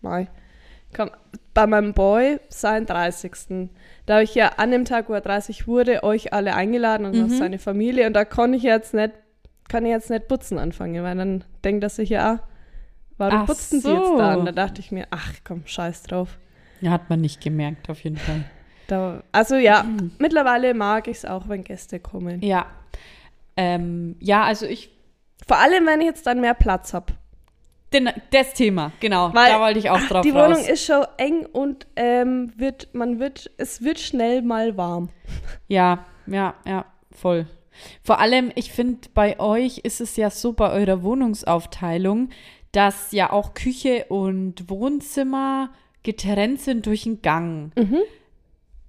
[0.00, 0.26] mei.
[0.96, 1.10] Komm,
[1.54, 3.70] bei meinem Boy, seinen 30.
[4.06, 7.14] Da habe ich ja an dem Tag, wo er 30 wurde, euch alle eingeladen und
[7.22, 7.38] auch Mhm.
[7.38, 8.06] seine Familie.
[8.06, 9.12] Und da konnte ich jetzt nicht,
[9.68, 12.40] kann ich jetzt nicht putzen anfangen, weil dann denkt er sich ja, ah,
[13.18, 13.94] warum Ach putzen sie so.
[13.94, 14.34] jetzt da?
[14.34, 16.38] Und da dachte ich mir, ach komm, scheiß drauf.
[16.80, 18.44] ja, hat man nicht gemerkt, auf jeden Fall.
[18.86, 19.82] Da, also ja,
[20.18, 22.42] mittlerweile mag ich es auch, wenn Gäste kommen.
[22.42, 22.66] Ja.
[23.56, 24.90] Ähm, ja, also ich.
[25.48, 27.14] Vor allem, wenn ich jetzt dann mehr Platz habe.
[28.30, 29.32] Das Thema, genau.
[29.32, 30.50] Weil, da wollte ich auch ach, drauf Die raus.
[30.50, 35.08] Wohnung ist schon eng und ähm, wird, man wird, es wird schnell mal warm.
[35.68, 37.46] Ja, ja, ja, voll.
[38.02, 42.28] Vor allem, ich finde, bei euch ist es ja so bei eurer Wohnungsaufteilung,
[42.76, 45.70] dass ja auch Küche und Wohnzimmer
[46.02, 47.72] getrennt sind durch einen Gang.
[47.76, 47.98] Mhm.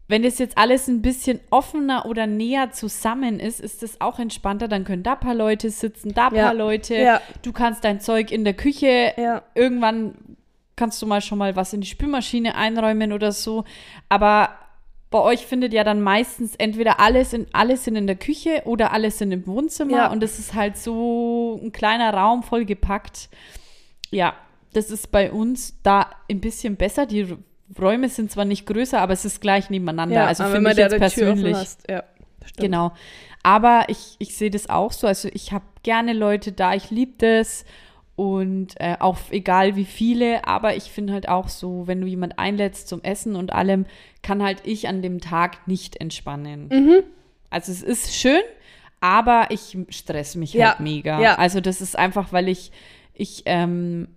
[0.08, 4.68] Wenn das jetzt alles ein bisschen offener oder näher zusammen ist, ist das auch entspannter.
[4.68, 6.46] Dann können da ein paar Leute sitzen, da ein Ja.
[6.46, 6.96] paar Leute.
[6.96, 7.22] Ja.
[7.42, 9.42] Du kannst dein Zeug in der Küche Ja.
[9.56, 10.14] irgendwann
[10.76, 13.64] kannst du mal schon mal was in die Spülmaschine einräumen oder so.
[14.10, 14.50] Aber
[15.10, 18.92] bei euch findet ja dann meistens entweder alles in alles sind in der Küche oder
[18.92, 20.12] alles sind im Wohnzimmer Ja.
[20.12, 23.30] und es ist halt so ein kleiner Raum voll gepackt.
[24.12, 24.34] Ja,
[24.74, 27.06] das ist bei uns da ein bisschen besser.
[27.06, 27.38] Die R-
[27.80, 30.28] Räume sind zwar nicht größer, aber es ist gleich nebeneinander.
[30.28, 31.58] also aber finde ich da jetzt persönlich.
[31.90, 32.04] ja,
[32.44, 32.58] stimmt.
[32.60, 32.92] Genau.
[33.44, 35.08] Aber ich, ich sehe das auch so.
[35.08, 37.66] Also ich habe gerne Leute da, ich liebe das.
[38.18, 42.40] Und äh, auch egal wie viele, aber ich finde halt auch so, wenn du jemand
[42.40, 43.86] einlädst zum Essen und allem,
[44.24, 46.70] kann halt ich an dem Tag nicht entspannen.
[46.70, 47.04] Mhm.
[47.50, 48.40] Also es ist schön,
[49.02, 51.20] aber ich stress mich Ja, halt mega.
[51.20, 51.36] ja.
[51.36, 52.72] Also das ist einfach, weil ich,
[53.16, 54.10] ich, ähm,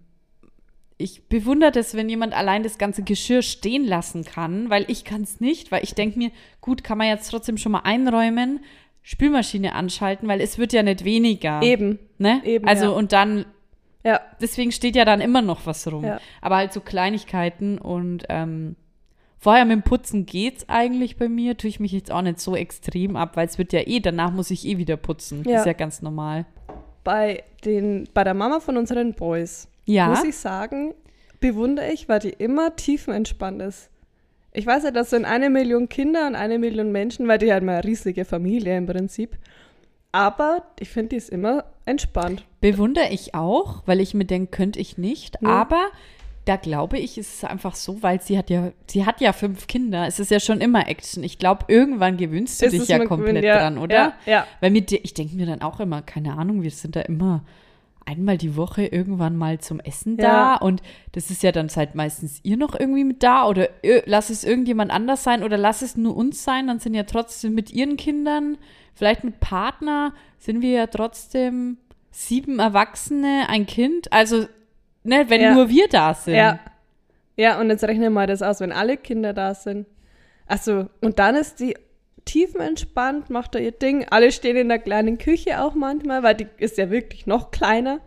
[0.99, 5.23] ich bewundere das, wenn jemand allein das ganze Geschirr stehen lassen kann, weil ich kann
[5.23, 6.31] es nicht, weil ich denke mir,
[6.61, 8.61] gut, kann man jetzt trotzdem schon mal einräumen,
[9.03, 11.63] Spülmaschine anschalten, weil es wird ja nicht weniger.
[11.63, 11.99] Eben.
[12.19, 12.43] Ne?
[12.45, 12.91] eben, also ja.
[12.91, 13.47] und dann,
[14.05, 14.21] Ja.
[14.41, 16.05] deswegen steht ja dann immer noch was rum.
[16.05, 16.21] Ja.
[16.43, 18.75] Aber halt so Kleinigkeiten und ähm,
[19.39, 22.57] vorher mit dem Putzen geht's eigentlich bei mir, tue ich mich jetzt auch nicht so
[22.57, 25.45] extrem ab, weil es wird ja eh, danach muss ich eh wieder putzen.
[25.47, 25.61] Ja.
[25.61, 26.45] Ist ja ganz normal.
[27.09, 30.09] Bei, den, bei der Mama von unseren Boys, Ja.
[30.09, 30.93] muss ich sagen,
[31.41, 33.89] bewundere ich, weil die immer tiefenentspannt ist.
[34.53, 37.63] Ich weiß ja, das sind eine Million Kinder und eine Million Menschen, weil die hat
[37.63, 39.39] eine riesige Familie im Prinzip.
[40.13, 42.45] Aber ich finde, die ist immer entspannt.
[42.61, 45.41] Bewundere ich auch, weil ich mir denke, könnte ich nicht.
[45.41, 45.49] Nee.
[45.49, 45.87] Aber
[46.49, 49.67] da glaube ich, ist es einfach so, weil sie hat ja, sie hat ja fünf
[49.67, 50.07] Kinder.
[50.07, 51.23] Es ist ja schon immer Action.
[51.23, 53.95] Ich glaube, irgendwann gewöhnst du Es dich ja komplett gewöhnt, ja, dran, oder?
[53.95, 54.47] ja, ja.
[54.61, 57.45] Weil mit dir, ich denke mir dann auch immer, keine Ahnung, wir sind da immer
[58.07, 60.23] einmal die Woche irgendwann mal zum Essen da
[60.55, 60.57] Ja.
[60.57, 60.81] und
[61.13, 63.69] das ist ja dann seid meistens ihr noch irgendwie mit da oder
[64.07, 67.55] lass es irgendjemand anders sein oder lass es nur uns sein, dann sind ja trotzdem
[67.55, 68.57] mit ihren Kindern,
[68.95, 71.77] vielleicht mit Partner, sind wir ja trotzdem
[72.11, 74.47] sieben Erwachsene, ein Kind, also
[75.09, 75.55] ne, wenn Ja.
[75.55, 76.35] nur wir da sind.
[76.35, 76.59] Ja.
[77.37, 79.87] Ja, und jetzt rechnen wir mal das aus, wenn alle Kinder da sind.
[80.47, 81.75] Also, und dann ist die
[82.25, 84.07] tiefenentspannt, macht da ihr Ding.
[84.11, 88.01] Alle stehen in der kleinen Küche auch manchmal, weil die ist ja wirklich noch kleiner.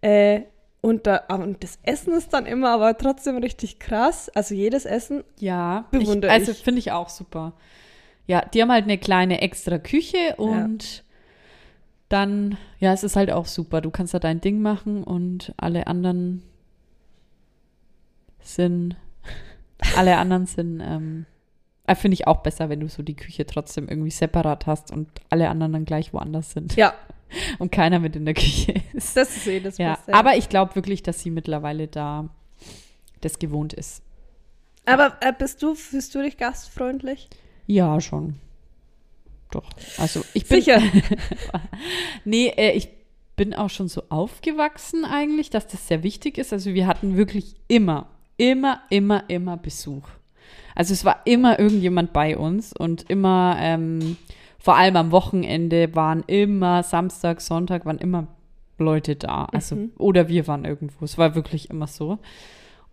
[0.00, 0.42] Äh,
[0.80, 4.28] und, da, aber- und das Essen ist dann immer aber trotzdem richtig krass.
[4.34, 5.24] Also jedes Essen.
[5.38, 6.62] Ja, Bewundere ich, also ich.
[6.62, 7.54] finde ich auch super.
[8.26, 11.03] Ja, die haben halt eine kleine extra Küche und
[12.08, 13.80] dann, ja, es ist halt auch super.
[13.80, 16.42] Du kannst da dein Ding machen und alle anderen
[18.40, 18.96] sind,
[19.96, 21.26] alle anderen sind, ähm,
[21.86, 25.08] äh, finde ich auch besser, wenn du so die Küche trotzdem irgendwie separat hast und
[25.30, 26.94] alle anderen dann gleich woanders sind Ja,
[27.58, 29.16] und keiner mit in der Küche ist.
[29.16, 30.14] das ist eh das Ja, Beste.
[30.14, 32.28] aber ich glaube wirklich, dass sie mittlerweile da
[33.20, 34.02] das gewohnt ist.
[34.86, 37.28] aber äh, bist du, fühlst du dich gastfreundlich?
[37.66, 38.34] Ja, schon.
[39.54, 39.70] Doch.
[39.98, 40.60] Also ich bin.
[40.60, 40.82] Sicher.
[42.24, 42.88] Nee, äh, ich
[43.36, 46.52] bin auch schon so aufgewachsen eigentlich, dass das sehr wichtig ist.
[46.52, 50.08] Also wir hatten wirklich immer, immer, immer, immer Besuch.
[50.74, 54.16] Also es war immer irgendjemand bei uns und immer, ähm,
[54.58, 58.26] vor allem am Wochenende waren immer Samstag, Sonntag waren immer
[58.78, 59.44] Leute da.
[59.46, 61.04] Also oder wir waren irgendwo.
[61.04, 62.18] Es war wirklich immer so.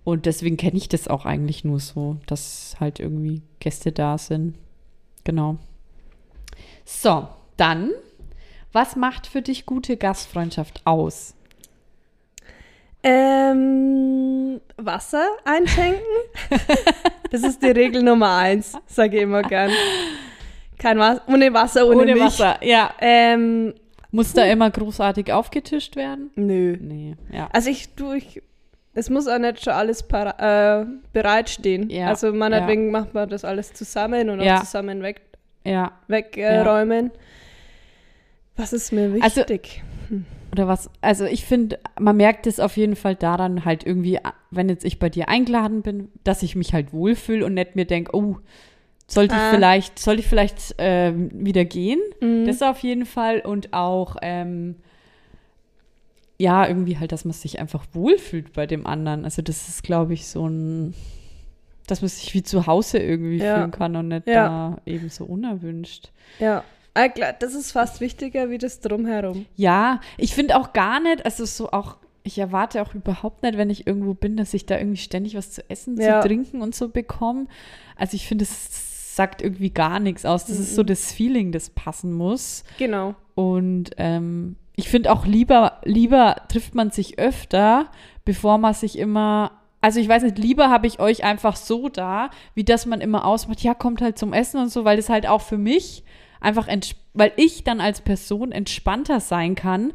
[0.04, 4.56] Und deswegen kenne ich das auch eigentlich nur so, dass halt irgendwie Gäste da sind.
[5.24, 5.58] Genau.
[6.86, 7.91] So, dann,
[8.74, 11.36] was macht für dich gute Gastfreundschaft aus?
[13.04, 16.02] Ähm, Wasser einschenken?
[17.32, 19.72] das ist die Regel Nummer eins, sage ich immer gern.
[20.78, 22.38] Kein Wasser, ohne Wasser, ohne, mich.
[22.62, 22.91] ja.
[23.00, 23.74] Ähm,
[24.12, 26.30] Muss da immer großartig aufgetischt werden?
[26.36, 26.78] nö.
[26.80, 27.50] Nee, ja.
[27.52, 28.41] Also ich tue, ich,
[28.94, 31.89] es muss auch nicht schon alles para, äh, bereitstehen.
[31.89, 34.58] Ja, Also meinetwegen macht man das alles zusammen und Ja.
[34.58, 35.22] auch zusammen weg,
[35.65, 35.91] Ja.
[36.08, 37.12] wegräumen.
[38.56, 39.84] Was ist mir Also- wichtig?
[40.52, 40.89] Oder was?
[41.00, 44.19] Also ich finde, man merkt es auf jeden Fall daran halt irgendwie,
[44.50, 47.86] wenn jetzt ich bei dir eingeladen bin, dass ich mich halt wohlfühle und nicht mir
[47.86, 48.36] denke, oh,
[49.08, 49.52] sollte ich Ah.
[49.52, 52.02] vielleicht, soll ich vielleicht ähm, wieder gehen?
[52.19, 52.45] Mhm.
[52.47, 53.39] Das auf jeden Fall.
[53.39, 54.76] Und auch, ähm,
[56.38, 59.24] ja, irgendwie halt, dass man sich einfach wohlfühlt bei dem anderen.
[59.24, 60.93] Also das ist, glaube ich, so ein,
[61.88, 63.56] dass man sich wie zu Hause irgendwie Ja.
[63.58, 64.48] fühlen kann und nicht Ja.
[64.76, 66.12] da eben so unerwünscht.
[66.39, 66.63] ja.
[66.94, 69.46] Ah, klar, das ist fast wichtiger wie das Drumherum.
[69.56, 73.70] Ja, ich finde auch gar nicht, also so auch, ich erwarte auch überhaupt nicht, wenn
[73.70, 76.20] ich irgendwo bin, dass ich da irgendwie ständig was zu essen, Ja.
[76.22, 77.48] zu trinken und so bekomme.
[77.96, 80.44] Also ich finde, es sagt irgendwie gar nichts aus.
[80.48, 80.63] Das Mhm.
[80.63, 82.65] ist so das Feeling, das passen muss.
[82.78, 83.15] Genau.
[83.36, 87.89] Und ähm, ich finde auch lieber, lieber trifft man sich öfter,
[88.26, 89.61] bevor man sich immer.
[89.82, 93.26] Also ich weiß nicht, lieber habe ich euch einfach so da, wie dass man immer
[93.26, 96.04] ausmacht, ja, kommt halt zum Essen und so, weil das halt auch für mich
[96.39, 96.67] einfach,
[97.13, 99.91] weil ich dann als Person entspannter sein kann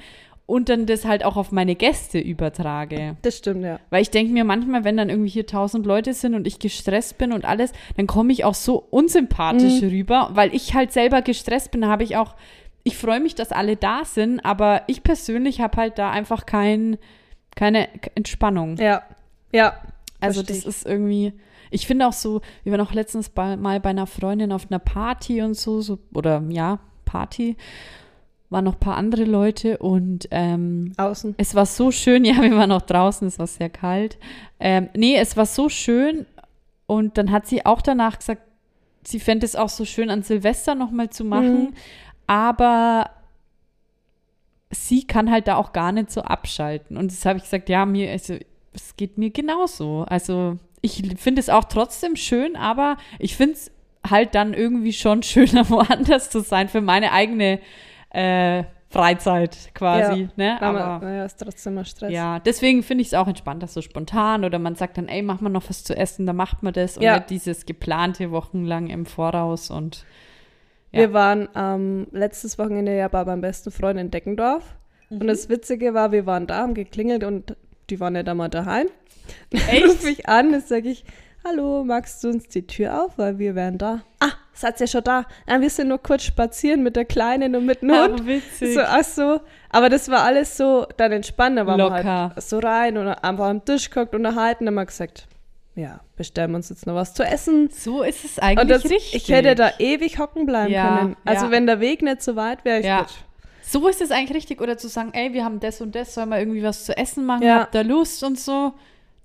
[0.46, 3.16] und dann das halt auch auf meine Gäste übertrage.
[3.22, 3.80] Das stimmt, ja.
[3.90, 7.18] Weil ich denke mir manchmal, wenn dann irgendwie hier tausend Leute sind und ich gestresst
[7.18, 9.88] bin und alles, dann komme ich auch so unsympathisch Mhm.
[9.88, 12.34] rüber, weil ich halt selber gestresst bin, habe ich auch,
[12.84, 16.96] ich freue mich, dass alle da sind, aber ich persönlich habe halt da einfach kein,
[17.56, 18.76] keine Entspannung.
[18.76, 19.02] Ja.
[19.56, 19.74] Ja.
[20.20, 21.32] also das ist irgendwie,
[21.70, 24.78] ich finde auch so, wir waren auch letztens bei, mal bei einer Freundin auf einer
[24.78, 27.56] Party und so, so oder ja, Party.
[28.50, 31.34] waren noch ein paar andere Leute und ähm, Außen.
[31.38, 32.24] es war so schön.
[32.30, 34.18] Ja, wir waren auch draußen, es war sehr kalt.
[34.60, 36.26] Ähm, nee, es war so schön
[36.86, 38.42] und dann hat sie auch danach gesagt,
[39.04, 41.74] sie fände es auch so schön, an Silvester nochmal zu machen, Mhm.
[42.28, 43.10] aber
[44.70, 46.96] sie kann halt da auch gar nicht so abschalten.
[46.96, 48.34] Und das habe ich gesagt, ja, mir, also,
[48.76, 50.04] es geht mir genauso.
[50.08, 53.70] Also, ich finde es auch trotzdem schön, aber ich finde es
[54.08, 57.60] halt dann irgendwie schon schöner, woanders zu sein für meine eigene
[58.10, 60.22] äh, Freizeit quasi.
[60.22, 60.62] Ja, ne?
[60.62, 62.12] Aber, naja, ist trotzdem mal Stress.
[62.12, 64.44] ja, deswegen finde ich es auch entspannter, so spontan.
[64.44, 66.96] Oder man sagt dann, ey, mach mal noch was zu essen, dann macht man das.
[66.96, 70.04] Und nicht dieses geplante wochenlang im Voraus und
[70.92, 71.00] ja.
[71.00, 74.76] Wir waren ähm, letztes Wochenende ja bei meinem besten Freund in Deckendorf.
[75.10, 75.20] Mhm.
[75.20, 77.56] Und das Witzige war, wir waren da, haben geklingelt und
[77.90, 78.88] die waren nicht einmal daheim.
[79.50, 79.86] Dann Echt?
[79.88, 81.04] rufe ich an, dann sage ich,
[81.44, 84.02] hallo, magst du uns die Tür auf, weil wir wären da.
[84.20, 85.24] Ah, seid ihr schon da?
[85.46, 88.20] Ah, wir sind nur kurz spazieren mit der Kleinen und mit dem Hund.
[88.22, 88.74] Oh, witzig.
[88.74, 89.40] So, ach so.
[89.70, 91.58] Aber das war alles so dann entspannt.
[91.58, 92.32] Da waren wir Locker.
[92.34, 94.64] halt so rein und einfach am Tisch geguckt, unterhalten.
[94.64, 95.26] Dann haben wir gesagt,
[95.74, 97.68] ja, bestellen wir uns jetzt noch was zu essen.
[97.70, 99.14] So ist es Und eigentlich das, richtig.
[99.14, 101.16] ich hätte da ewig hocken bleiben Ja, können.
[101.24, 101.50] Also ja.
[101.50, 103.00] wenn der Weg nicht so weit wäre, ich Ja.
[103.00, 103.10] gut.
[103.68, 104.60] So ist es eigentlich richtig.
[104.60, 107.26] Oder zu sagen, ey, wir haben das und das, sollen wir irgendwie was zu essen
[107.26, 107.60] machen, Ja.
[107.60, 108.74] habt ihr Lust und so.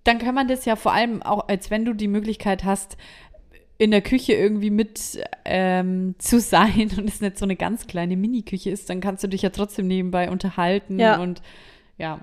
[0.04, 2.98] Dann kann man das ja vor allem auch, als wenn du die Möglichkeit hast,
[3.78, 8.18] in der Küche irgendwie mit ähm, zu sein und es nicht so eine ganz kleine
[8.18, 11.20] Mini-Küche ist, dann kannst du dich ja trotzdem nebenbei unterhalten Ja.
[11.20, 11.42] und
[12.00, 12.20] ja.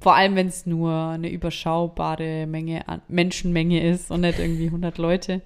[0.00, 4.98] Vor allem, wenn es nur eine überschaubare Menge an Menschenmenge ist und nicht irgendwie 100
[4.98, 5.42] Leute.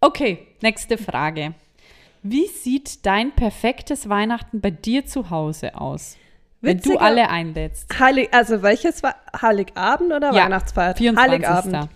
[0.00, 1.54] Okay, nächste Frage.
[2.28, 6.16] Wie sieht dein perfektes Weihnachten bei dir zu Hause aus?
[6.60, 7.96] Wenn du Witziger- alle einlädst.
[8.00, 10.98] Heilig, also welches war Heiligabend oder Ja, Weihnachtsfeiertag?
[10.98, 11.32] 24.
[11.46, 11.88] Heiligabend.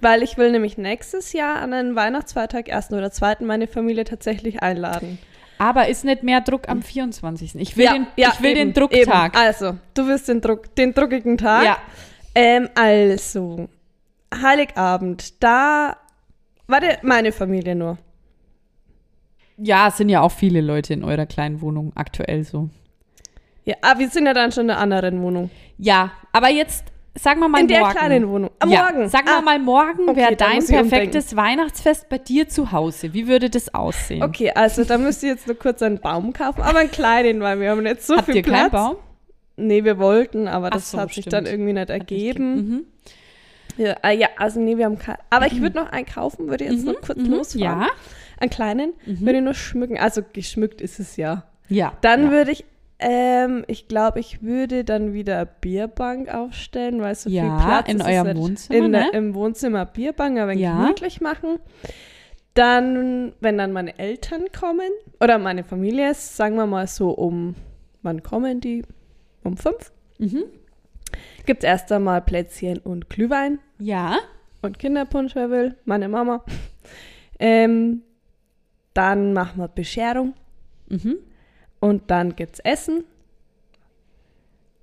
[0.00, 4.60] Weil ich will nämlich nächstes Jahr an einen Weihnachtsfeiertag, ersten oder zweiten, meine Familie tatsächlich
[4.62, 5.18] einladen.
[5.58, 7.54] Aber ist nicht mehr Druck am 24.
[7.56, 9.34] Ich will, den, ich will eben, den Drucktag.
[9.34, 9.44] Eben.
[9.44, 11.64] Also, du wirst den, Druck, den druckigen Tag.
[11.64, 11.76] Ja.
[12.34, 13.68] Ähm, also,
[14.34, 15.96] Heiligabend, da,
[16.66, 17.98] warte, meine Familie nur.
[19.62, 22.70] Ja, es sind ja auch viele Leute in eurer kleinen Wohnung aktuell so.
[23.64, 25.50] Ja, ah, wir sind ja dann schon in einer anderen Wohnung.
[25.76, 27.94] Ja, aber jetzt sagen wir mal in der morgen.
[27.94, 28.50] kleinen Wohnung.
[28.58, 29.08] Ah, ja, morgen.
[29.08, 33.12] Sagen wir ah, mal, morgen Okay, wäre dein perfektes Weihnachtsfest bei dir zu Hause.
[33.12, 34.22] Wie würde das aussehen?
[34.22, 37.60] Okay, also da müsst ihr jetzt nur kurz einen Baum kaufen, aber einen kleinen, weil
[37.60, 38.70] wir haben nicht so Habt viel ihr Platz.
[38.70, 38.96] keinen Baum?
[39.56, 41.32] Nee, wir wollten, aber das so, hat sich stimmt.
[41.34, 42.54] dann irgendwie nicht ergeben.
[42.54, 42.84] Mhm.
[43.76, 45.18] Ja, ah, ja, also nee, wir haben keinen.
[45.28, 47.78] Aber ich würde noch einen kaufen, würde jetzt noch kurz losfahren.
[47.78, 47.88] Mhm, Ja,
[48.40, 49.98] Einen kleinen, würde ich nur schmücken.
[49.98, 51.44] Also geschmückt ist es ja.
[51.68, 51.92] ja.
[52.00, 52.30] Dann ja.
[52.32, 52.64] würde ich,
[52.98, 57.88] ähm, ich glaube, ich würde dann wieder eine Bierbank aufstellen, weil so Ja, viel Platz
[57.88, 58.42] in ist eurem es nicht.
[58.42, 59.10] Wohnzimmer, In ne?
[59.12, 60.80] Im Wohnzimmer Bierbank, wenig Ja.
[60.82, 61.58] gemütlich machen.
[62.54, 67.54] Dann, wenn dann meine Eltern kommen oder meine Familie ist, sagen wir mal so um,
[68.02, 68.82] wann kommen die?
[69.44, 69.92] Um fünf?
[70.18, 70.44] Mhm.
[71.46, 74.16] Gibt es erst einmal Plätzchen und Glühwein Ja,
[74.62, 76.44] und Kinderpunsch, wer will, meine Mama.
[77.42, 78.02] Ähm,
[79.00, 80.34] dann machen wir Bescherung
[80.88, 81.16] mhm.
[81.80, 83.04] und dann gibt's Essen,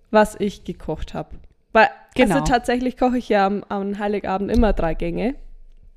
[0.10, 1.36] was ich gekocht habe.
[1.71, 2.34] Weil, Genau.
[2.36, 5.36] also tatsächlich koche ich ja am, am Heiligabend immer drei Gänge,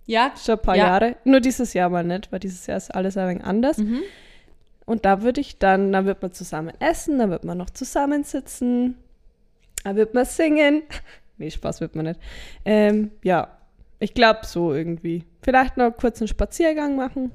[0.05, 0.89] ja, schon ein paar Ja.
[0.89, 1.17] Jahre.
[1.25, 3.79] Nur dieses Jahr mal nicht, weil dieses Jahr ist alles ein wenig anders.
[3.79, 4.03] Mhm.
[4.85, 8.97] Und da würde ich dann, dann wird man zusammen essen, dann wird man noch zusammensitzen,
[9.85, 10.83] dann wird man singen.
[11.39, 12.21] nee, Spaß wird man nicht.
[12.67, 13.57] Ähm, ja,
[13.99, 15.25] ich glaube so irgendwie.
[15.43, 17.31] Vielleicht noch kurz einen Spaziergang machen.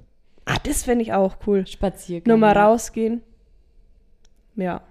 [0.45, 1.65] Ah, das fände ich auch cool.
[1.67, 2.29] Spaziergang.
[2.31, 2.65] Nur mal ja.
[2.67, 3.21] rausgehen.
[4.55, 4.81] Ja,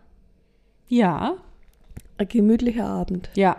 [0.89, 1.37] Ja,
[2.19, 3.31] ein gemütlicher Abend.
[3.35, 3.57] ja.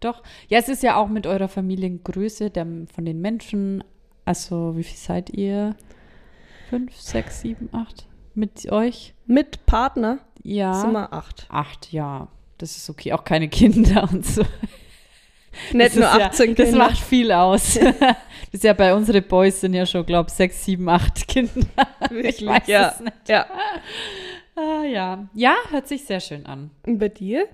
[0.00, 0.22] Doch.
[0.48, 3.82] Ja, es ist ja auch mit eurer Familiengröße der, von den Menschen.
[4.26, 5.74] Also, wie viel seid ihr?
[6.68, 8.06] Fünf, sechs, sieben, acht?
[8.34, 9.14] Mit euch?
[9.24, 10.74] Mit Partner Ja.
[10.74, 11.46] sind wir acht.
[11.48, 12.28] Acht, ja.
[12.58, 13.14] Das ist okay.
[13.14, 14.42] Auch keine Kinder und so.
[15.72, 16.84] Nicht Das nur ist ja, 18 Das Kinder.
[16.84, 17.74] macht viel aus.
[18.00, 18.16] das
[18.52, 21.66] ist ja bei unsere Boys sind ja schon, glaube ich, sechs, sieben, acht Kinder.
[22.22, 22.88] ich weiß ja.
[22.90, 23.28] es nicht.
[23.28, 23.46] Ja.
[24.58, 25.28] Ah, ja.
[25.34, 26.70] Ja, hört sich sehr schön an.
[26.86, 27.46] Und bei dir?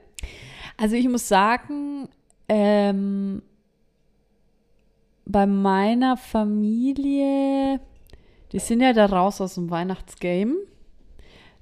[0.76, 2.08] Also ich muss sagen,
[2.48, 3.42] ähm,
[5.24, 7.80] bei meiner Familie,
[8.52, 10.54] die sind ja da raus aus dem Weihnachtsgame.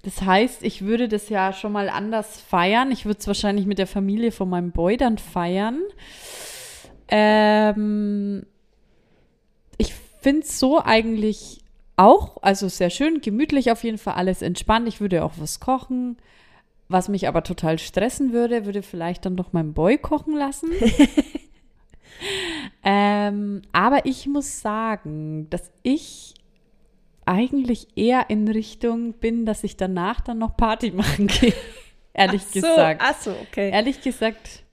[0.03, 2.91] Das heißt, ich würde das ja schon mal anders feiern.
[2.91, 5.81] Ich würde es wahrscheinlich mit der Familie von meinem Boy dann feiern.
[7.09, 8.47] Ähm,
[9.77, 11.61] ich finde es so eigentlich
[11.97, 14.89] auch, also sehr schön, gemütlich auf jeden Fall, alles entspannt.
[14.89, 16.17] Ich würde auch was kochen.
[16.89, 20.71] Was mich aber total stressen würde, würde vielleicht dann doch meinen Boy kochen lassen.
[22.85, 26.35] ähm, aber ich muss sagen, dass ich
[27.27, 31.53] eigentlich eher in Richtung bin, dass ich danach dann noch Party machen gehe.
[32.13, 33.03] Ehrlich Ach so, gesagt.
[33.05, 33.71] Ach so, okay.
[33.71, 34.65] Ehrlich gesagt.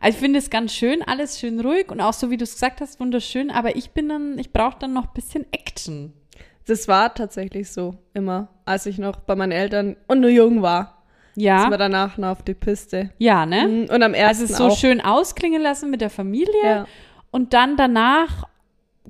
[0.00, 2.54] Also ich finde es ganz schön, alles schön ruhig und auch so, wie du es
[2.54, 6.12] gesagt hast, wunderschön, aber ich bin dann, ich brauche dann noch ein bisschen Action.
[6.66, 11.02] Das war tatsächlich so immer, als ich noch bei meinen Eltern und nur jung war.
[11.34, 11.60] Ja.
[11.62, 13.10] Sind wir danach noch auf die Piste.
[13.18, 13.66] Ja, ne?
[13.66, 14.76] Mhm, Und am ersten Also so auch.
[14.76, 16.86] schön ausklingen lassen mit der Familie Ja.
[17.30, 18.44] und dann danach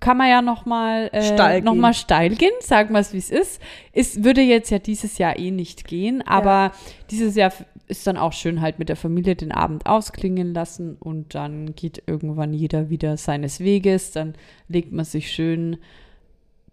[0.01, 3.19] kann man ja noch mal, äh, Steil noch mal steil gehen, sagen wir es, wie
[3.19, 3.61] es ist.
[3.93, 6.73] Es würde jetzt ja dieses Jahr eh nicht gehen, aber
[7.11, 7.53] dieses Jahr
[7.87, 12.03] ist dann auch schön halt mit der Familie den Abend ausklingen lassen und dann geht
[12.07, 14.35] irgendwann jeder wieder seines Weges, dann
[14.69, 15.77] legt man sich schön,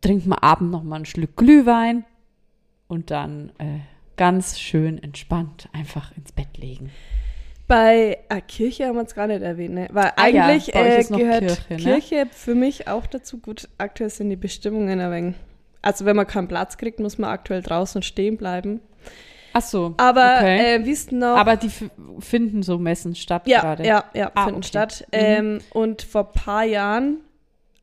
[0.02, 2.06] trinkt man abend noch mal ein Schluck Glühwein
[2.88, 3.80] und dann äh,
[4.16, 6.90] ganz schön entspannt einfach ins Bett legen.
[7.70, 9.88] Bei äh, Kirche haben wir es gar nicht erwähnt, ne?
[9.92, 12.30] Weil Ah ja, eigentlich euch äh, ist gehört Kirche, Kirche, ne?
[12.32, 13.38] für mich auch dazu.
[13.38, 15.36] Gut, aktuell sind die Bestimmungen ein wenig.
[15.84, 18.82] Also wenn man keinen Platz kriegt, muss man aktuell draußen stehen bleiben.
[19.54, 19.94] Ach so.
[19.98, 20.78] Aber okay.
[20.78, 21.70] äh, wisst noch, Aber die
[22.20, 23.86] finden so Messen statt ja, gerade.
[23.86, 24.68] ja, ja, Ah, finden okay.
[24.68, 25.06] statt.
[25.12, 25.20] Mhm.
[25.20, 27.18] Ähm, und vor ein paar Jahren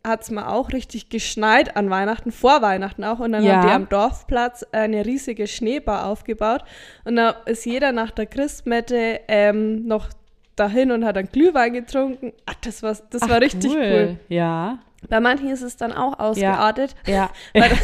[0.06, 3.18] hat es mal auch richtig geschneit an Weihnachten, vor Weihnachten auch.
[3.18, 3.56] Und dann Ja.
[3.56, 6.62] haben die am Dorfplatz eine riesige Schneebar aufgebaut.
[7.04, 10.08] Und da ist jeder nach der Christmette ähm, noch
[10.54, 12.32] dahin und hat dann Glühwein getrunken.
[12.46, 14.18] Ach, das war, das Ach, war richtig cool.
[14.28, 14.78] Ja,
[15.08, 16.94] Bei manchen ist es dann auch ausgeartet.
[17.06, 17.30] ja.
[17.54, 17.76] Weil da,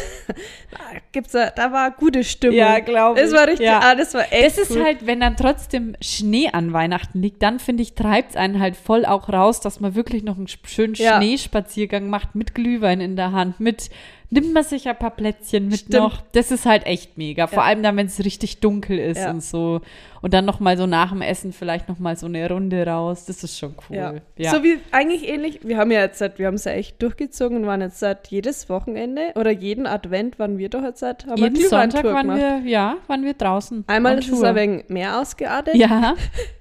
[1.11, 2.57] gibt's da, da war gute Stimmung.
[2.57, 3.35] Ja, glaub Das ich.
[3.37, 3.79] war richtig, Ja.
[3.81, 4.83] ah, das war echt Das ist cool.
[4.83, 8.75] halt, wenn dann trotzdem Schnee an Weihnachten liegt, dann finde ich, treibt es einen halt
[8.75, 11.17] voll auch raus, dass man wirklich noch einen sch- schönen Ja.
[11.17, 13.89] Schneespaziergang macht mit Glühwein in der Hand, mit
[14.33, 15.93] nimmt man sich ein paar Plätzchen mit Stimmt.
[15.93, 16.21] noch.
[16.33, 17.47] Das ist halt echt mega.
[17.47, 17.69] Vor Ja.
[17.69, 19.29] allem dann, wenn es richtig dunkel ist Ja.
[19.31, 19.81] und so.
[20.21, 23.25] Und dann noch mal so nach dem Essen vielleicht noch mal so eine Runde raus.
[23.25, 24.21] Das ist schon cool.
[24.37, 24.51] Ja.
[24.51, 27.57] So wie eigentlich ähnlich, wir haben ja jetzt seit, wir haben es ja echt durchgezogen
[27.57, 31.37] und waren jetzt seit jedes Wochenende oder jeden Advent waren wir doch jetzt seit, haben
[31.41, 32.63] Jeden wir Sonntag waren gemacht.
[32.63, 33.83] wir, ja, waren wir draußen.
[33.87, 34.47] Einmal ist es Tour.
[34.47, 36.15] ein wenig mehr ausgeartet, Ja,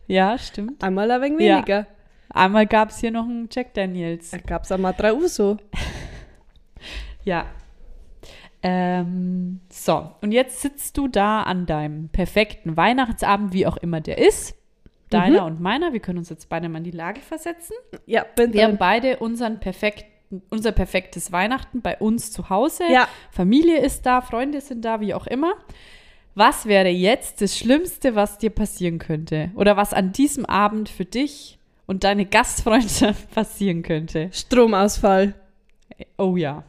[0.09, 0.83] ja, stimmt.
[0.83, 1.87] einmal ein wenig weniger.
[2.35, 4.31] Einmal gab es hier noch einen Jack Daniels.
[4.31, 5.59] Da gab es einmal drei Uso.
[7.25, 7.45] Ja.
[8.62, 14.18] Ähm, so, und jetzt sitzt du da an deinem perfekten Weihnachtsabend, wie auch immer der
[14.18, 14.55] ist.
[15.11, 15.92] Deiner und meiner.
[15.92, 17.75] Wir können uns jetzt beide mal in die Lage versetzen.
[18.07, 22.85] Ja, bin Wir haben beide unseren perfekten, unser perfektes Weihnachten bei uns zu Hause.
[22.90, 23.07] Ja.
[23.31, 25.55] Familie ist da, Freunde sind da, wie auch immer.
[26.35, 29.51] Was wäre jetzt das Schlimmste, was dir passieren könnte?
[29.55, 34.31] Oder was an diesem Abend für dich und deine Gastfreunde passieren könnte?
[34.33, 35.35] Stromausfall.
[36.16, 36.64] Oh ja.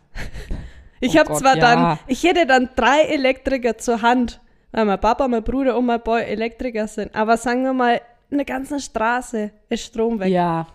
[1.03, 1.75] Ich Oh habe zwar ja.
[1.75, 4.39] dann, ich hätte dann drei Elektriker zur Hand,
[4.71, 7.13] weil mein Papa, mein Bruder und mein Boy Elektriker sind.
[7.15, 10.29] Aber sagen wir mal, in der ganzen Straße ist Strom weg.
[10.29, 10.67] Ja.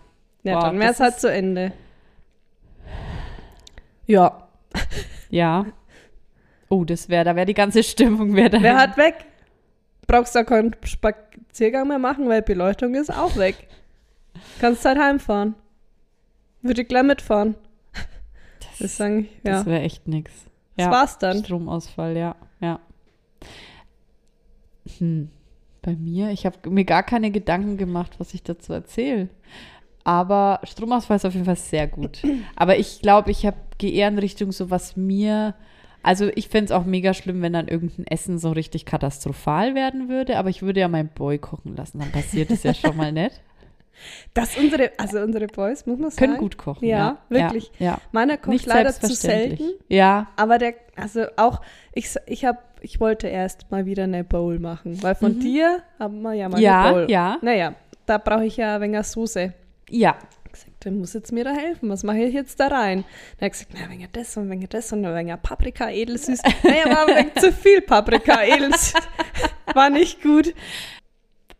[0.43, 1.73] Ja, Boah, dann wäre es halt zu Ende.
[4.05, 4.47] Ja,
[5.29, 5.65] Ja.
[6.69, 8.61] Oh, das wäre, da wäre die ganze Stimmung wäre da.
[8.61, 9.15] wer hat weg?
[10.07, 13.67] Brauchst du keinen Spaziergang mehr machen, weil Beleuchtung ist auch weg.
[14.61, 15.55] Kannst halt heimfahren.
[16.61, 17.55] Würde ich gleich mitfahren.
[18.79, 19.51] Das, sagen, ja.
[19.53, 20.31] Das wäre echt nix.
[20.77, 20.91] Das Ja.
[20.91, 21.43] war's dann.
[21.43, 22.79] Stromausfall, ja, ja.
[24.97, 25.29] Hm.
[25.81, 29.29] Bei mir, ich habe mir gar keine Gedanken gemacht, was ich dazu erzähle.
[30.03, 32.21] Aber Stromausfall ist auf jeden Fall sehr gut.
[32.55, 35.55] Aber ich glaube, ich gehe eher in Richtung so, was mir.
[36.01, 40.09] Also ich fände es auch mega schlimm, wenn dann irgendein Essen so richtig katastrophal werden
[40.09, 40.37] würde.
[40.37, 41.99] Aber ich würde ja meinen Boy kochen lassen.
[41.99, 43.39] Dann passiert es ja schon mal nicht.
[44.33, 46.25] Das unsere, also unsere Boys, muss man sagen.
[46.27, 46.85] Können gut kochen.
[46.85, 47.71] Ja, Ja, wirklich.
[47.79, 47.97] Ja, ja.
[48.11, 49.71] Meiner kocht leider zu selten.
[49.87, 51.61] Ja, Aber der, also auch,
[51.93, 56.21] ich, ich habe, ich wollte erst mal wieder eine Bowl machen, weil von dir haben
[56.21, 56.63] wir ja mal Mhm.
[56.63, 57.11] Ja, eine Bowl.
[57.11, 57.37] ja.
[57.41, 57.73] Naja,
[58.05, 59.53] da brauche ich ja ein wenig Soße.
[59.89, 60.15] ja.
[60.51, 61.89] Ich gesagt, der muss jetzt mir da helfen.
[61.89, 63.05] Was mache ich jetzt da rein?
[63.37, 65.91] Dann ich gesagt, na, ein wenig das und ein wenig das und ein wenig Paprika
[65.91, 66.41] edelsüß.
[66.63, 68.93] naja, war ein wenig zu viel Paprika edelsüß.
[69.75, 70.55] War nicht gut.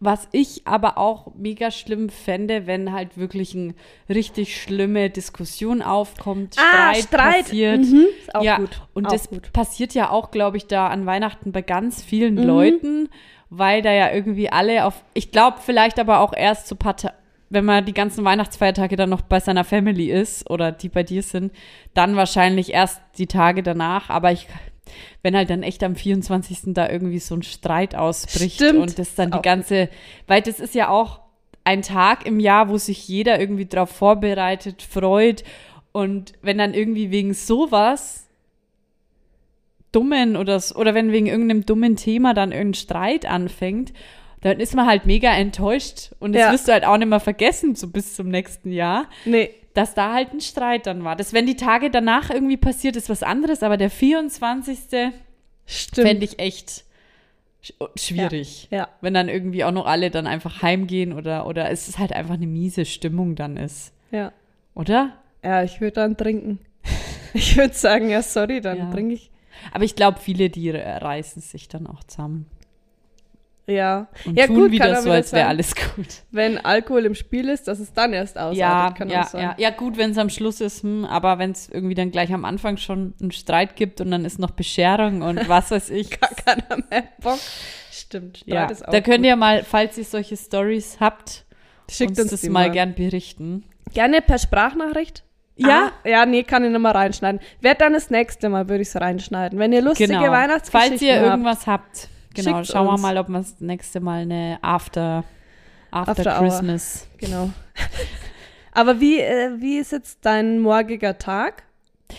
[0.02, 3.74] Was ich aber auch mega schlimm fände, wenn halt wirklich eine
[4.08, 7.80] richtig schlimme Diskussion aufkommt, Streit, passiert.
[7.82, 8.82] Mhm, ist auch ja, gut.
[8.94, 9.52] und auch das gut.
[9.52, 12.44] passiert ja auch, glaube ich, da an Weihnachten bei ganz vielen Mhm.
[12.44, 13.10] Leuten,
[13.50, 16.96] weil da ja irgendwie alle auf, ich glaube vielleicht aber auch erst so paar,
[17.50, 21.24] wenn man die ganzen Weihnachtsfeiertage dann noch bei seiner Family ist oder die bei dir
[21.24, 21.52] sind,
[21.94, 24.48] dann wahrscheinlich erst die Tage danach, aber ich,
[25.22, 26.74] wenn halt dann echt am 24.
[26.74, 28.80] da irgendwie so ein Streit ausbricht Stimmt.
[28.80, 29.90] und das dann die ganze,
[30.28, 31.22] weil das ist ja auch
[31.64, 35.44] ein Tag im Jahr, wo sich jeder irgendwie drauf vorbereitet, freut
[35.92, 38.28] und wenn dann irgendwie wegen sowas
[39.92, 43.94] dummen oder, oder wenn wegen irgendeinem dummen Thema dann irgendein Streit anfängt,
[44.42, 46.52] dann ist man halt mega enttäuscht und das Ja.
[46.54, 50.14] wirst du halt auch nicht mehr vergessen, so bis zum nächsten Jahr, Nee, dass da
[50.14, 51.16] halt ein Streit dann war.
[51.16, 55.12] Das, wenn die Tage danach irgendwie passiert, ist was anderes, aber der 24.
[55.66, 56.08] stimmt.
[56.08, 56.84] fände ich echt
[57.62, 58.68] sch schwierig.
[58.72, 58.88] Ja.
[59.02, 62.36] Wenn dann irgendwie auch noch alle dann einfach heimgehen oder, oder es ist halt einfach
[62.36, 63.94] eine miese Stimmung dann ist.
[64.12, 64.32] Ja.
[64.76, 65.14] Oder?
[65.44, 66.60] Ja, ich würde dann trinken.
[67.34, 68.92] Ich würde sagen, ja, sorry, dann Ja.
[68.92, 69.30] trinke ich.
[69.72, 72.48] Aber ich glaube, viele, die reißen sich dann auch zusammen.
[73.70, 74.08] Ja.
[74.26, 76.08] Und ja, tun gut, wieder so, als wäre alles gut.
[76.32, 79.42] Wenn Alkohol im Spiel ist, dass es dann erst ausartet, Ja, kann ja, auch sein.
[79.42, 79.56] ja.
[79.58, 82.46] ja, gut, wenn es am Schluss ist, hm, aber wenn es irgendwie dann gleich am
[82.46, 86.20] Anfang schon einen Streit gibt und dann ist noch Bescherung und was weiß ich.
[86.20, 87.40] Gar keiner mehr Bock.
[87.92, 89.26] Stimmt, Streit ja, ist auch da könnt gut.
[89.28, 91.46] ihr mal, falls ihr solche Stories habt,
[91.90, 93.66] Schickt uns uns das mal gern berichten.
[93.94, 95.24] Gerne per Sprachnachricht.
[95.56, 95.92] Ja?
[96.04, 97.42] Ah, ja, nee, kann ich nochmal reinschneiden.
[97.60, 99.60] Wer dann das nächste Mal würde ich es reinschneiden.
[99.60, 100.32] Wenn ihr lustige Genau.
[100.32, 101.26] Weihnachtsgeschichten Falls ihr habt.
[101.26, 103.02] irgendwas habt, genau, Schickt's schauen wir uns.
[103.02, 105.24] mal, ob wir das nächste Mal eine After,
[105.92, 106.48] After, After Hour.
[106.50, 107.08] Christmas.
[107.18, 107.50] Genau.
[108.72, 111.64] Aber wie, äh, wie ist jetzt dein morgiger Tag?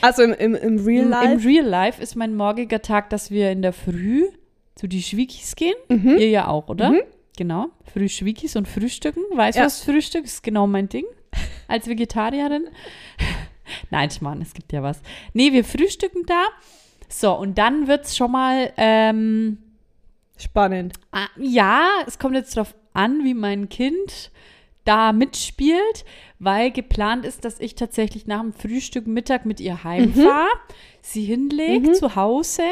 [0.03, 1.33] Also im, im, im Real Life?
[1.33, 4.25] Im Real Life ist mein morgiger Tag, dass wir in der Früh
[4.77, 5.75] zu die Schwiegis gehen.
[5.89, 6.17] Mhm.
[6.19, 6.91] Ihr ja auch, oder?
[6.91, 7.01] Mhm.
[7.37, 7.69] Genau.
[7.93, 9.23] Früh Schwiegis und Frühstücken.
[9.35, 9.67] Weißt du Ja.
[9.67, 9.83] was?
[9.83, 11.05] Frühstück ist genau mein Ding.
[11.69, 12.65] Als Vegetarierin.
[13.91, 15.01] Nein, Schmarrn, es gibt ja was.
[15.33, 16.45] Nee, wir frühstücken da.
[17.09, 19.59] So, und dann wird es schon mal, ähm,
[20.41, 20.95] Spannend.
[21.13, 24.31] ah, ja, es kommt jetzt drauf an, wie mein Kind
[24.85, 26.05] da mitspielt,
[26.39, 30.49] weil geplant ist, dass ich tatsächlich nach dem Frühstück Mittag mit ihr heimfahre,
[31.03, 32.65] sie hinlegt zu Hause,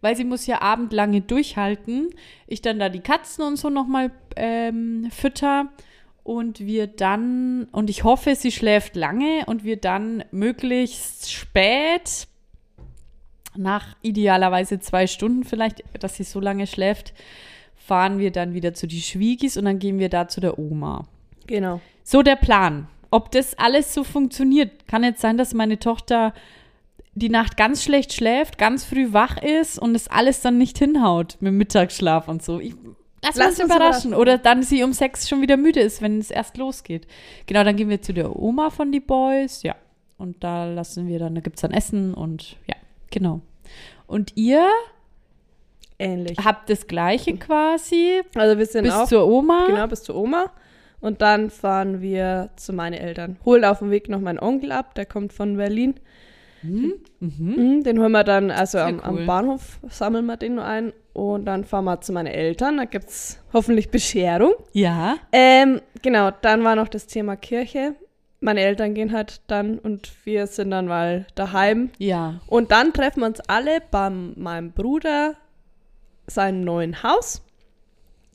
[0.00, 2.10] weil sie muss ja abendlange durchhalten.
[2.46, 5.70] Ich dann da die Katzen und so nochmal ähm, fütter
[6.22, 12.28] und wir dann, und ich hoffe, sie schläft lange und wir dann möglichst spät,
[13.56, 17.14] nach idealerweise zwei Stunden vielleicht, dass sie so lange schläft,
[17.76, 21.06] fahren wir dann wieder zu die Schwiegis und dann gehen wir da zu der Oma.
[21.46, 21.80] Genau.
[22.02, 22.88] So der Plan.
[23.10, 26.34] Ob das alles so funktioniert, kann jetzt sein, dass meine Tochter
[27.14, 31.36] die Nacht ganz schlecht schläft, ganz früh wach ist und es alles dann nicht hinhaut
[31.40, 32.60] mit Mittagsschlaf und so.
[32.60, 32.74] Ich,
[33.22, 34.14] lass, Lass uns überraschen.
[34.14, 37.06] Oder dann sie um sechs schon wieder müde ist, wenn es erst losgeht.
[37.46, 39.76] Genau, dann gehen wir zu der Oma von die Boys, ja.
[40.18, 42.76] Und da lassen wir dann, da gibt es dann Essen und ja,
[43.10, 43.40] genau.
[44.06, 44.68] Und ihr
[45.98, 46.38] Ähnlich.
[46.44, 49.66] habt das Gleiche quasi Also wir sind bis auch zur Oma.
[49.66, 50.50] genau bis zur Oma
[51.00, 53.36] und dann fahren wir zu meinen Eltern.
[53.44, 55.94] Holen auf dem Weg noch meinen Onkel ab, der kommt von Berlin.
[56.62, 59.00] Mhm, Den holen wir dann, also am, cool.
[59.04, 62.78] am Bahnhof sammeln wir den nur ein und dann fahren wir zu meinen Eltern.
[62.78, 64.52] Da gibt es hoffentlich Bescherung.
[64.72, 65.16] Ja.
[65.32, 67.94] Ähm, genau, dann war noch das Thema Kirche.
[68.46, 71.90] Meine Eltern gehen halt dann und wir sind dann mal daheim.
[71.98, 72.40] Ja.
[72.46, 75.34] Und dann treffen wir uns alle bei meinem Bruder
[76.28, 77.42] seinem neuen Haus.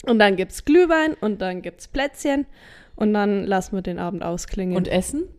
[0.06, 2.46] Und dann gibt's Glühwein und dann gibt's Plätzchen
[2.98, 4.76] und dann lassen wir den Abend ausklingen.
[4.76, 5.30] Und Essen?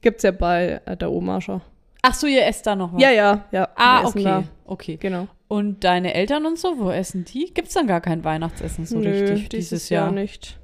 [0.00, 1.60] gibt's ja bei äh, der Oma schon.
[2.02, 3.00] Ach so, ihr esst da noch was?
[3.00, 3.68] Ja, ja, ja.
[3.76, 4.24] Ah, okay.
[4.24, 4.42] da.
[4.64, 4.96] Okay.
[4.96, 5.28] Genau.
[5.46, 7.54] Und deine Eltern und so, wo essen die?
[7.54, 10.12] Gibt's dann gar kein Weihnachtsessen so Nö, richtig dieses, dieses Jahr Jahr?
[10.12, 10.58] nicht.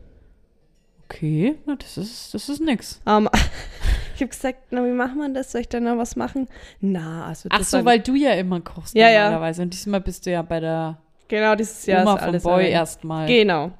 [1.14, 3.00] Okay, na, das ist, das ist nix.
[3.06, 3.28] Ähm,
[4.14, 5.52] ich habe gesagt, na, wie machen wir das?
[5.52, 6.48] Soll ich da noch was machen?
[6.80, 9.24] Na, also Ach so, dann- weil du ja immer kochst Ja, ja.
[9.24, 9.62] normalerweise.
[9.62, 10.98] Und diesmal bist du ja bei der
[11.28, 13.26] Genau, dieses Jahr Oma ist vom alles Boy erstmal.
[13.26, 13.72] Genau.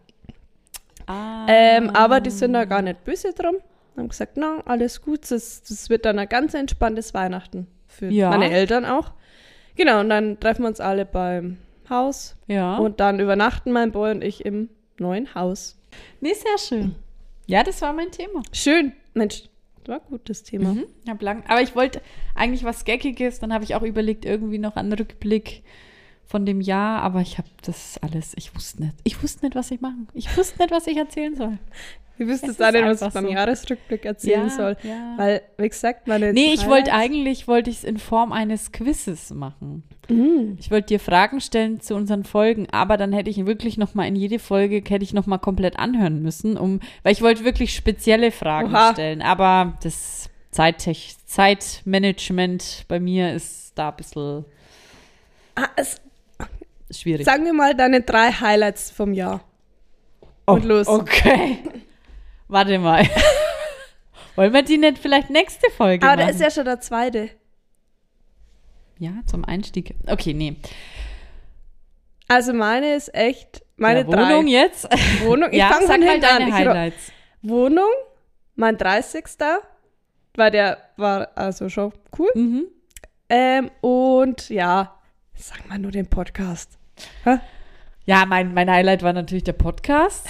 [1.06, 1.46] Ah.
[1.48, 3.56] Ähm, aber die sind da gar nicht böse drum.
[3.96, 7.66] Haben gesagt, na, alles gut, das, das wird dann ein ganz entspanntes Weihnachten.
[7.88, 8.30] Für Ja.
[8.30, 9.12] meine Eltern auch.
[9.74, 11.58] Genau, und dann treffen wir uns alle beim
[11.90, 12.36] Haus.
[12.46, 12.76] Ja.
[12.76, 14.68] Und dann übernachten mein Boy und ich im
[14.98, 15.78] neuen Haus.
[16.20, 16.94] nee, sehr schön.
[17.52, 18.42] Ja, das war mein Thema.
[18.50, 18.92] Schön.
[19.12, 19.42] Mensch,
[19.84, 20.72] das war ein gutes Thema.
[20.72, 20.86] Mhm.
[21.06, 22.00] Hab lang, aber ich wollte
[22.34, 25.62] eigentlich was Geckiges, dann habe ich auch überlegt, irgendwie noch einen Rückblick
[26.32, 28.94] von dem Jahr, aber ich habe das alles, ich wusste nicht.
[29.04, 30.08] Ich wusste nicht, was ich machen.
[30.14, 31.58] Ich wusste nicht, was ich erzählen soll.
[32.16, 33.30] Wie Es wüsstest du denn, was ich beim so.
[33.32, 34.76] Jahresrückblick erzählen Ja, soll?
[34.82, 35.14] ja.
[35.18, 39.30] Weil, wie gesagt, meine Nee, ich wollte eigentlich, wollte ich es in Form eines Quizzes
[39.30, 39.82] machen.
[40.08, 40.56] Mhm.
[40.58, 44.06] Ich wollte dir Fragen stellen zu unseren Folgen, aber dann hätte ich wirklich noch mal
[44.06, 47.74] in jede Folge hätte ich noch mal komplett anhören müssen, um, weil ich wollte wirklich
[47.74, 48.92] spezielle Fragen Oha.
[48.94, 49.20] stellen.
[49.20, 54.44] Aber das Zeittech Zeitmanagement bei mir ist da ein bisschen
[55.54, 56.00] Ah, es,
[56.92, 57.24] schwierig.
[57.26, 59.40] sagen wir mal deine drei Highlights vom Jahr.
[60.46, 60.86] und los.
[60.86, 61.58] Okay.
[62.48, 63.08] Warte mal.
[64.36, 66.26] Wollen wir die nicht vielleicht nächste Folge Aber machen?
[66.26, 67.30] der ist ja schon der zweite.
[68.98, 69.94] ja, zum Einstieg.
[70.06, 70.56] Okay, nee.
[72.28, 74.52] Also meine ist echt, meine ja, Wohnung drei.
[74.52, 74.88] jetzt.
[75.24, 75.50] Wohnung.
[75.52, 76.38] Ich ja, fang sag von mal hinten an.
[76.38, 77.12] deine ro- Highlights.
[77.42, 77.90] Wohnung,
[78.54, 79.24] mein 30.
[80.34, 82.30] Weil der war also schon cool.
[82.34, 82.64] Mhm.
[83.28, 84.98] Ähm, und ja,
[85.34, 86.78] sag mal nur den Podcast.
[87.24, 87.38] Hä?
[88.04, 90.26] Ja, mein, mein Highlight war natürlich der Podcast.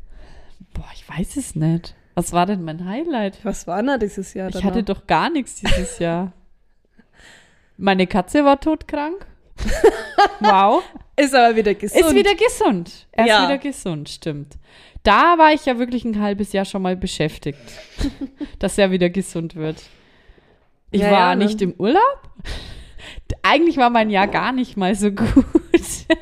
[0.74, 1.94] Boah, ich weiß es nicht.
[2.14, 3.38] Was war denn mein Highlight?
[3.44, 4.48] Was war denn da dieses Jahr?
[4.48, 4.84] Ich hatte noch?
[4.86, 6.32] doch gar nichts dieses Jahr.
[7.76, 9.26] Meine Katze war todkrank.
[10.40, 10.82] Wow.
[11.16, 12.00] Ist aber wieder gesund.
[12.00, 13.06] Ist wieder gesund.
[13.12, 13.44] Er ist Ja.
[13.48, 14.54] wieder gesund, stimmt.
[15.02, 17.60] Da war ich ja wirklich ein halbes Jahr schon mal beschäftigt,
[18.58, 19.82] dass er wieder gesund wird.
[20.90, 21.44] Ich Ja, war ja, ne?
[21.44, 22.22] nicht im Urlaub.
[23.42, 25.44] Eigentlich war mein Jahr gar nicht mal so gut.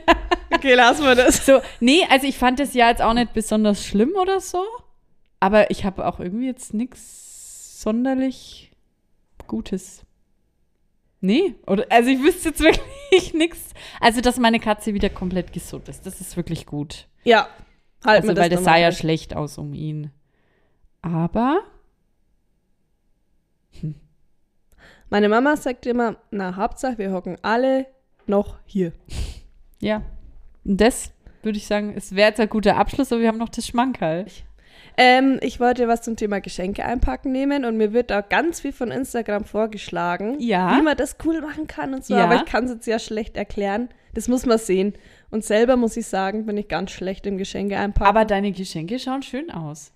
[0.54, 1.44] Okay, lassen wir das.
[1.44, 4.62] So, nee, also ich fand das Jahr jetzt auch nicht besonders schlimm oder so.
[5.40, 8.70] Aber ich habe auch irgendwie jetzt nichts sonderlich
[9.46, 10.04] Gutes.
[11.20, 13.70] Nee, oder, also ich wüsste jetzt wirklich nichts.
[14.00, 17.08] Also, dass meine Katze wieder komplett gesund ist, das ist wirklich gut.
[17.24, 17.48] Ja,
[18.04, 20.12] halt Also, weil das sah ja schlecht aus um ihn.
[21.02, 21.62] Aber,
[25.10, 27.86] Meine Mama sagt immer, na, Hauptsache, wir hocken alle
[28.26, 28.92] noch hier.
[29.84, 30.02] Ja.
[30.64, 31.12] Und das
[31.42, 34.24] würde ich sagen, es wäre jetzt ein guter Abschluss, aber wir haben noch das Schmankerl.
[34.96, 38.72] Ähm, ich wollte was zum Thema Geschenke einpacken nehmen und mir wird da ganz viel
[38.72, 40.76] von Instagram vorgeschlagen, Ja.
[40.76, 42.24] wie man das cool machen kann und so, Ja.
[42.24, 43.88] aber ich kann es jetzt ja schlecht erklären.
[44.14, 44.94] Das muss man sehen.
[45.30, 48.08] Und selber muss ich sagen, bin ich ganz schlecht im Geschenke einpacken.
[48.08, 49.90] Aber deine Geschenke schauen schön aus.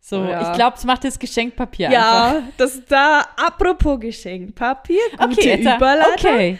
[0.00, 0.42] So, Ja.
[0.50, 2.34] ich glaube, es macht das Geschenkpapier einfach.
[2.34, 6.14] ja, das da, apropos Geschenkpapier, gute Okay, Überleitung.
[6.30, 6.58] okay.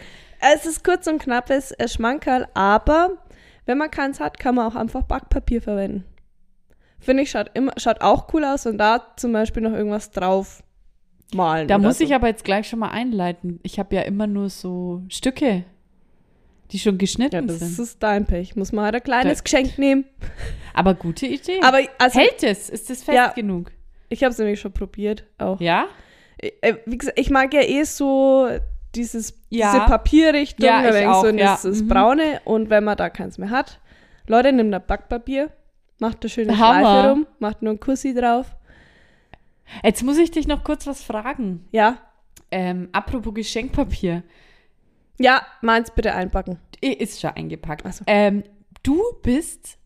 [0.53, 3.11] Es ist kurz und knappes äh, Schmankerl, aber
[3.65, 6.05] wenn man keins hat, kann man auch einfach Backpapier verwenden.
[6.99, 10.63] Finde ich, schaut, immer, schaut auch cool aus und da zum Beispiel noch irgendwas drauf
[11.33, 11.67] malen.
[11.67, 12.03] Da muss so.
[12.03, 13.59] ich aber jetzt gleich schon mal einleiten.
[13.63, 15.63] Ich habe ja immer nur so Stücke,
[16.71, 17.79] die schon Ja, geschnitten das sind.
[17.79, 18.55] ist dein Pech.
[18.55, 20.05] Muss man halt ein kleines Da- Geschenk nehmen.
[20.73, 21.59] Aber gute Idee.
[21.63, 22.69] Aber also, Hält es?
[22.69, 23.27] Ist das fest Ja.
[23.29, 23.71] genug?
[24.09, 25.59] ich habe es nämlich schon probiert auch.
[25.59, 25.87] Ja?
[26.37, 28.47] Äh, Wie gesagt, ich mag ja eh so
[28.95, 29.71] dieses, Ja.
[29.73, 31.55] diese Papierrichtung, Ja, ich auch, so in ja.
[31.55, 31.87] dieses Mhm.
[31.87, 32.41] Braune.
[32.45, 33.79] Und wenn man da keins mehr hat,
[34.27, 35.51] Leute, nimmt da Backpapier,
[35.99, 36.79] macht eine schöne Hammer.
[36.79, 38.55] Schleife rum, macht nur ein Kussi drauf.
[39.83, 41.67] Jetzt muss ich dich noch kurz was fragen.
[41.71, 41.97] Ja,
[42.51, 44.23] Ähm, apropos Geschenkpapier.
[45.19, 46.59] ja, meins bitte einpacken.
[46.81, 47.91] Ist schon eingepackt.
[47.93, 48.03] So.
[48.07, 48.43] Ähm,
[48.83, 49.77] du bist.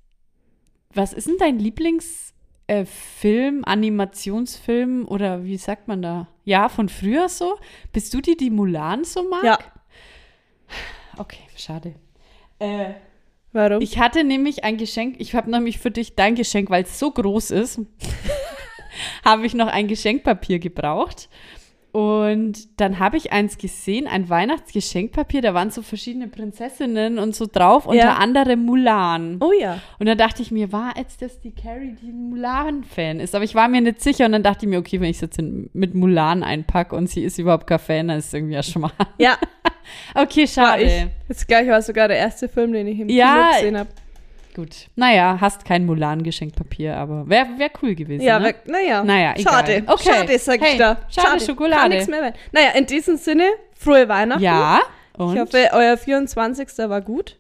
[0.94, 2.34] Was ist denn dein Lieblingsfilm,
[2.70, 6.28] äh, Film, Animationsfilm oder wie sagt man da?
[6.46, 7.58] Ja, von früher so?
[7.92, 9.44] Bist du die, die Mulan so mag?
[9.44, 9.60] Ja.
[11.18, 11.96] Okay, schade.
[12.60, 12.92] Äh,
[13.54, 13.82] Warum?
[13.82, 17.10] ich hatte nämlich ein Geschenk, ich habe nämlich für dich dein Geschenk, weil es so
[17.10, 17.82] groß ist,
[19.26, 21.28] habe ich noch ein Geschenkpapier gebraucht.
[21.92, 27.48] Und dann habe ich eins gesehen, ein Weihnachtsgeschenkpapier, da waren so verschiedene Prinzessinnen und so
[27.52, 28.14] drauf, unter Ja.
[28.18, 29.38] anderem Mulan.
[29.42, 29.80] oh ja.
[29.98, 33.34] Und dann dachte ich mir, war jetzt das die Carrie, die ein Mulan-Fan ist?
[33.34, 35.22] Aber ich war mir nicht sicher und dann dachte ich mir, okay, wenn ich es
[35.22, 38.64] jetzt mit Mulan einpacke und sie ist überhaupt kein Fan, dann ist es irgendwie ja
[38.64, 38.92] schon mal.
[39.18, 39.38] Ja,
[40.14, 40.84] Okay, war schade.
[40.84, 41.08] ich.
[41.28, 43.90] Jetzt gleich war sogar der erste Film, den ich im Ja, Kino gesehen habe.
[44.56, 44.88] Gut.
[44.96, 48.24] Naja, hast kein Mulan-Geschenkpapier, aber wäre wär cool gewesen.
[48.24, 48.56] Ja, ne?
[48.66, 49.04] naja.
[49.04, 49.54] Naja, egal.
[49.54, 49.84] Schade.
[49.86, 50.10] Okay.
[50.12, 50.98] Schade, sag Hey, ich da.
[51.10, 51.82] schade Schokolade.
[51.82, 52.36] Kann nichts mehr werden.
[52.52, 54.44] Naja, in diesem Sinne, frohe Weihnachten.
[54.44, 54.82] Ja,
[55.18, 56.68] und Ich hoffe, euer 24.
[56.90, 57.38] war gut.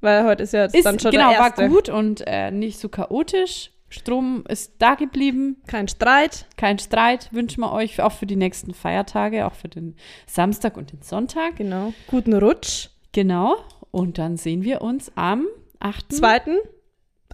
[0.00, 1.68] Weil heute ist ja jetzt ist, dann schon genau, der war erste.
[1.68, 3.72] gut und äh, nicht so chaotisch.
[3.90, 6.46] Strom ist da geblieben, Kein Streit.
[6.56, 7.28] kein Streit.
[7.32, 9.96] Wünschen wir euch auch für die nächsten Feiertage, auch für den
[10.26, 11.56] Samstag und den Sonntag.
[11.56, 11.92] Genau.
[12.06, 12.90] Guten Rutsch.
[13.12, 13.56] Genau.
[13.90, 15.46] Und dann sehen wir uns am
[15.80, 16.12] 8.
[16.12, 16.56] Zweiten.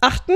[0.01, 0.33] Achten.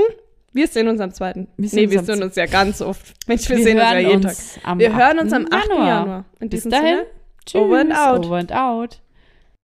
[0.52, 1.48] Wir sehen uns am zweiten.
[1.56, 3.14] Wir sehen nee, uns wir sehen uns ja ganz oft.
[3.28, 4.36] Mensch, wir, Wir sehen uns ja jeden Tag.
[4.78, 5.40] Wir hören uns 8.
[5.40, 5.68] am 8.
[5.68, 6.24] Januar.
[6.40, 6.96] In Bis diesem dahin.
[6.96, 7.06] Sinne.
[7.46, 7.60] Tschüss.
[7.60, 8.26] Over and out.
[8.26, 9.00] Over and out.